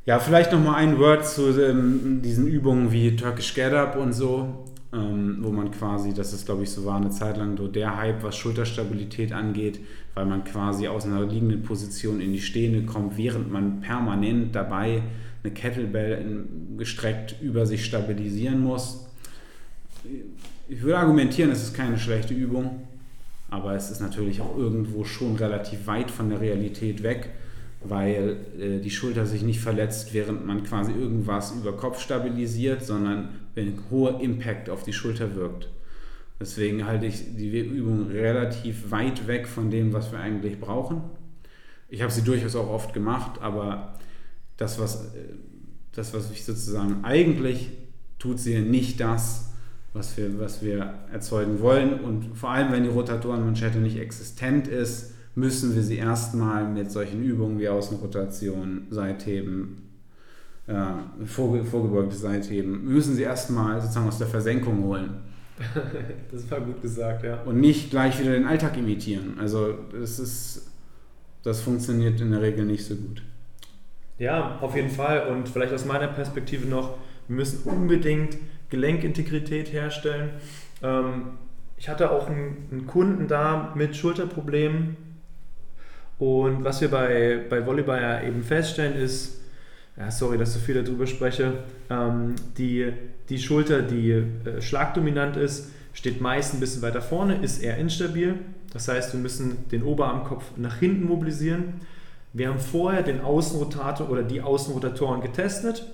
[0.07, 4.65] Ja, vielleicht nochmal ein Wort zu ähm, diesen Übungen wie Turkish Get Up und so,
[4.93, 7.97] ähm, wo man quasi, das ist glaube ich so war eine Zeit lang so der
[7.97, 9.81] Hype, was Schulterstabilität angeht,
[10.15, 15.03] weil man quasi aus einer liegenden Position in die stehende kommt, während man permanent dabei
[15.43, 16.45] eine Kettlebell
[16.79, 19.09] gestreckt über sich stabilisieren muss.
[20.69, 22.87] Ich würde argumentieren, es ist keine schlechte Übung
[23.49, 27.31] aber es ist natürlich auch irgendwo schon relativ weit von der Realität weg,
[27.83, 33.29] weil äh, die Schulter sich nicht verletzt, während man quasi irgendwas über Kopf stabilisiert, sondern
[33.55, 35.69] wenn hoher Impact auf die Schulter wirkt.
[36.39, 41.03] Deswegen halte ich die Übung relativ weit weg von dem, was wir eigentlich brauchen.
[41.89, 43.95] ich habe sie durchaus auch oft gemacht, aber
[44.57, 45.35] das, was, äh,
[45.93, 47.71] das, was ich sozusagen eigentlich
[48.19, 49.53] tut sie nicht das,
[49.93, 52.01] was wir, was wir erzeugen wollen.
[52.01, 57.23] Und vor allem, wenn die Rotatorenmanschette nicht existent ist, müssen wir sie erstmal mit solchen
[57.23, 59.83] Übungen wie Außenrotation, Seitheben,
[60.67, 65.19] äh, vorgebeugte Seitheben, müssen sie erstmal sozusagen aus der Versenkung holen.
[66.33, 67.43] das war gut gesagt, ja.
[67.43, 69.39] Und nicht gleich wieder den Alltag imitieren.
[69.39, 70.71] Also das ist,
[71.43, 73.23] das funktioniert in der Regel nicht so gut.
[74.19, 75.29] Ja, auf jeden Fall.
[75.29, 76.97] Und vielleicht aus meiner Perspektive noch,
[77.29, 78.39] wir müssen unbedingt
[78.71, 80.31] Gelenkintegrität herstellen.
[80.83, 81.33] Ähm,
[81.77, 84.97] ich hatte auch einen, Kunden da mit Schulterproblemen.
[86.19, 89.41] Und was wir bei, bei Volleyball ja eben feststellen ist,
[89.97, 92.93] ja, sorry, dass so viel darüber spreche, ähm, die,
[93.29, 98.35] die Schulter, die äh, schlagdominant ist, steht meist ein bisschen weiter vorne, ist eher instabil.
[98.73, 101.81] Das heißt, wir müssen den Oberarmkopf nach hinten mobilisieren.
[102.33, 105.87] Wir haben vorher den Außenrotator oder die Außenrotatoren getestet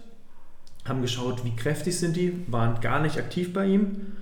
[0.85, 4.13] haben geschaut, wie kräftig sind die, waren gar nicht aktiv bei ihm.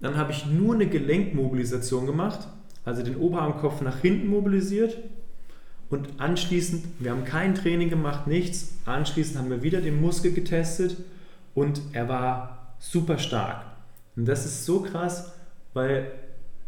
[0.00, 2.46] Dann habe ich nur eine Gelenkmobilisation gemacht,
[2.84, 4.96] also den Oberarmkopf nach hinten mobilisiert
[5.88, 10.96] und anschließend, wir haben kein Training gemacht, nichts, anschließend haben wir wieder den Muskel getestet
[11.54, 13.64] und er war super stark.
[14.16, 15.32] Und das ist so krass,
[15.74, 16.10] weil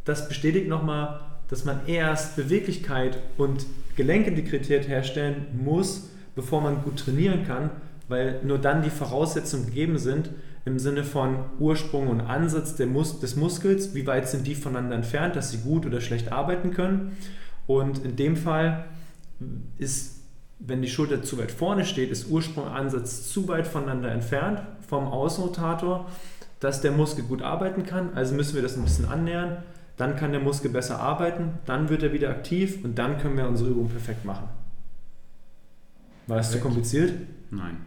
[0.05, 3.67] das bestätigt nochmal, dass man erst Beweglichkeit und
[3.97, 7.71] Gelenkintegrität herstellen muss, bevor man gut trainieren kann,
[8.07, 10.31] weil nur dann die Voraussetzungen gegeben sind
[10.65, 15.51] im Sinne von Ursprung und Ansatz des Muskels, wie weit sind die voneinander entfernt, dass
[15.51, 17.17] sie gut oder schlecht arbeiten können.
[17.67, 18.85] Und in dem Fall
[19.79, 20.21] ist,
[20.59, 25.07] wenn die Schulter zu weit vorne steht, ist Ursprung Ansatz zu weit voneinander entfernt vom
[25.07, 26.09] Außenrotator,
[26.61, 28.15] dass der Muskel gut arbeiten kann.
[28.15, 29.63] Also müssen wir das ein bisschen annähern.
[29.97, 33.49] Dann kann der Muskel besser arbeiten, dann wird er wieder aktiv und dann können wir
[33.49, 34.49] unsere Übung perfekt machen.
[36.29, 37.13] War das zu kompliziert?
[37.51, 37.79] Nein.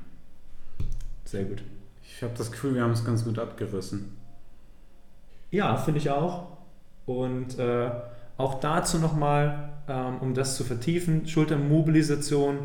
[1.24, 1.64] Sehr gut.
[2.04, 4.18] Ich habe das Gefühl, wir haben es ganz gut abgerissen.
[5.52, 6.58] Ja, finde ich auch.
[7.06, 7.92] Und äh,
[8.38, 12.58] auch dazu nochmal, ähm, um das zu vertiefen, Schultermobilisation,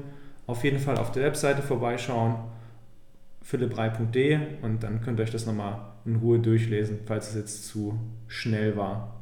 [0.47, 2.37] auf jeden Fall auf der Webseite vorbeischauen,
[3.43, 7.99] philipprei.de und dann könnt ihr euch das nochmal in Ruhe durchlesen, falls es jetzt zu
[8.27, 9.15] schnell war.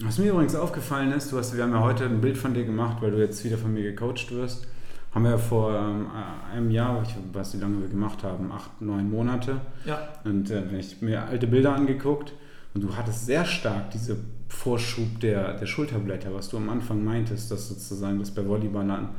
[0.00, 2.64] Was mir übrigens aufgefallen ist, du hast, wir haben ja heute ein Bild von dir
[2.64, 4.66] gemacht, weil du jetzt wieder von mir gecoacht wirst
[5.14, 6.06] haben wir vor ähm,
[6.52, 9.60] einem Jahr, ich weiß nicht, wie lange wir gemacht haben, acht, neun Monate.
[9.84, 10.08] Ja.
[10.24, 12.32] Und äh, ich mir alte Bilder angeguckt
[12.74, 14.16] und du hattest sehr stark diese
[14.48, 19.10] Vorschub der, der Schulterblätter, was du am Anfang meintest, dass sozusagen das bei Volleyballern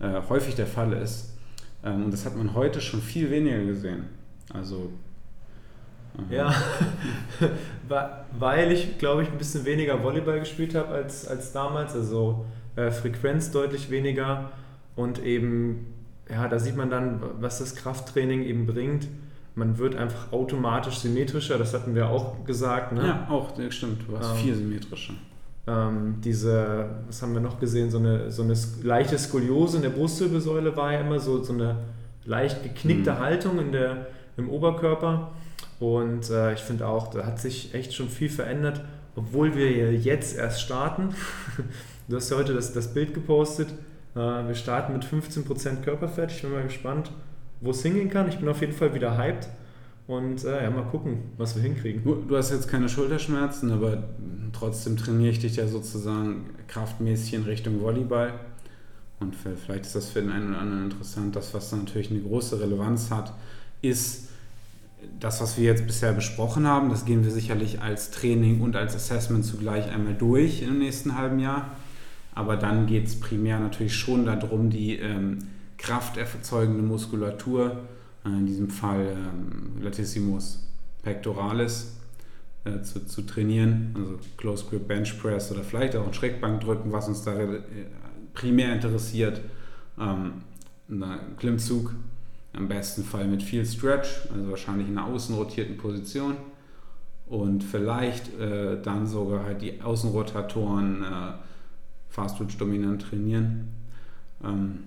[0.00, 1.34] äh, häufig der Fall ist.
[1.84, 4.04] Ähm, und das hat man heute schon viel weniger gesehen.
[4.52, 4.90] Also
[6.30, 6.52] ja,
[8.38, 12.44] weil ich, glaube ich, ein bisschen weniger Volleyball gespielt habe als, als damals, also
[12.76, 14.50] äh, Frequenz deutlich weniger
[14.96, 15.94] und eben,
[16.28, 19.06] ja, da sieht man dann, was das Krafttraining eben bringt.
[19.58, 22.92] Man wird einfach automatisch symmetrischer, das hatten wir auch gesagt.
[22.92, 23.04] Ne?
[23.04, 25.14] Ja, auch, stimmt, du warst ähm, viel symmetrischer.
[25.66, 29.90] Ähm, diese, was haben wir noch gesehen, so eine, so eine leichte Skoliose in der
[29.90, 31.76] Brustwirbelsäule war ja immer so, so eine
[32.24, 33.18] leicht geknickte mhm.
[33.18, 34.06] Haltung in der,
[34.36, 35.32] im Oberkörper.
[35.80, 38.80] Und äh, ich finde auch, da hat sich echt schon viel verändert,
[39.16, 41.14] obwohl wir jetzt erst starten.
[42.08, 43.68] du hast ja heute das, das Bild gepostet.
[44.14, 46.30] Äh, wir starten mit 15% Körperfett.
[46.30, 47.10] Ich bin mal gespannt,
[47.60, 48.28] wo es hingehen kann.
[48.28, 49.48] Ich bin auf jeden Fall wieder hyped.
[50.06, 52.02] Und äh, ja, mal gucken, was wir hinkriegen.
[52.02, 54.04] Du, du, hast jetzt keine Schulterschmerzen, aber
[54.54, 58.32] trotzdem trainiere ich dich ja sozusagen kraftmäßig in Richtung Volleyball.
[59.20, 61.36] Und vielleicht ist das für den einen oder anderen interessant.
[61.36, 63.34] Das, was natürlich eine große Relevanz hat,
[63.82, 64.28] ist
[65.20, 66.88] das, was wir jetzt bisher besprochen haben.
[66.88, 71.38] Das gehen wir sicherlich als Training und als Assessment zugleich einmal durch im nächsten halben
[71.38, 71.72] Jahr.
[72.34, 75.38] Aber dann geht es primär natürlich schon darum, die ähm,
[75.78, 77.84] krafterzeugende Muskulatur,
[78.24, 80.64] äh, in diesem Fall ähm, Latissimus
[81.02, 81.96] pectoralis,
[82.64, 83.94] äh, zu, zu, trainieren.
[83.96, 87.60] Also Close Grip Bench Press oder vielleicht auch ein Schrägbankdrücken, was uns da äh,
[88.34, 89.40] primär interessiert.
[89.98, 90.42] Ähm,
[90.90, 91.94] ein Klimmzug,
[92.54, 96.36] im besten Fall mit viel Stretch, also wahrscheinlich in einer außenrotierten Position.
[97.26, 101.32] Und vielleicht äh, dann sogar halt die Außenrotatoren äh,
[102.08, 103.68] Fast-Twitch-dominant trainieren.
[104.42, 104.78] Ähm,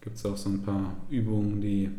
[0.00, 1.90] Gibt es auch so ein paar Übungen, die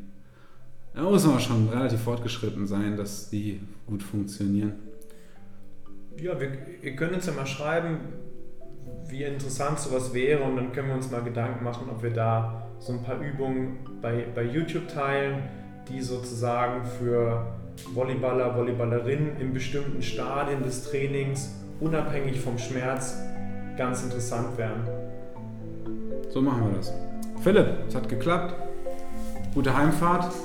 [0.94, 4.74] da muss man schon relativ fortgeschritten sein, dass die gut funktionieren.
[6.18, 8.00] Ja, wir, wir können uns ja mal schreiben,
[9.08, 12.68] wie interessant sowas wäre und dann können wir uns mal Gedanken machen, ob wir da
[12.80, 15.44] so ein paar Übungen bei, bei YouTube teilen,
[15.88, 17.46] die sozusagen für
[17.94, 23.18] Volleyballer, Volleyballerinnen in bestimmten Stadien des Trainings unabhängig vom Schmerz
[23.78, 24.86] ganz interessant wären.
[26.30, 27.09] So machen wir das.
[27.42, 28.54] Philipp, es hat geklappt.
[29.54, 30.32] Gute Heimfahrt.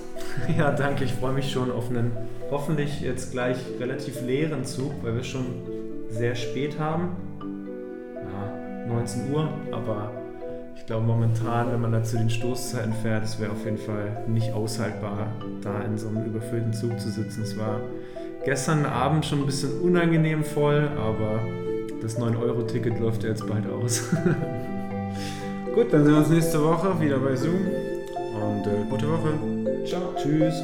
[0.58, 1.04] Ja, danke.
[1.04, 2.10] Ich freue mich schon auf einen
[2.50, 5.46] hoffentlich jetzt gleich relativ leeren Zug, weil wir schon
[6.08, 7.10] sehr spät haben.
[8.16, 10.10] Ja, 19 Uhr, aber
[10.74, 14.24] ich glaube momentan, wenn man da zu den Stoßzeiten fährt, es wäre auf jeden Fall
[14.26, 15.28] nicht aushaltbar,
[15.62, 17.42] da in so einem überfüllten Zug zu sitzen.
[17.42, 17.80] Es war
[18.44, 21.40] gestern Abend schon ein bisschen unangenehm voll, aber
[22.02, 24.02] das 9-Euro-Ticket läuft ja jetzt bald aus.
[25.74, 29.30] Gut, dann sehen wir uns nächste Woche wieder bei Zoom und äh, gute Woche.
[29.84, 30.14] Ciao.
[30.16, 30.54] Tschüss.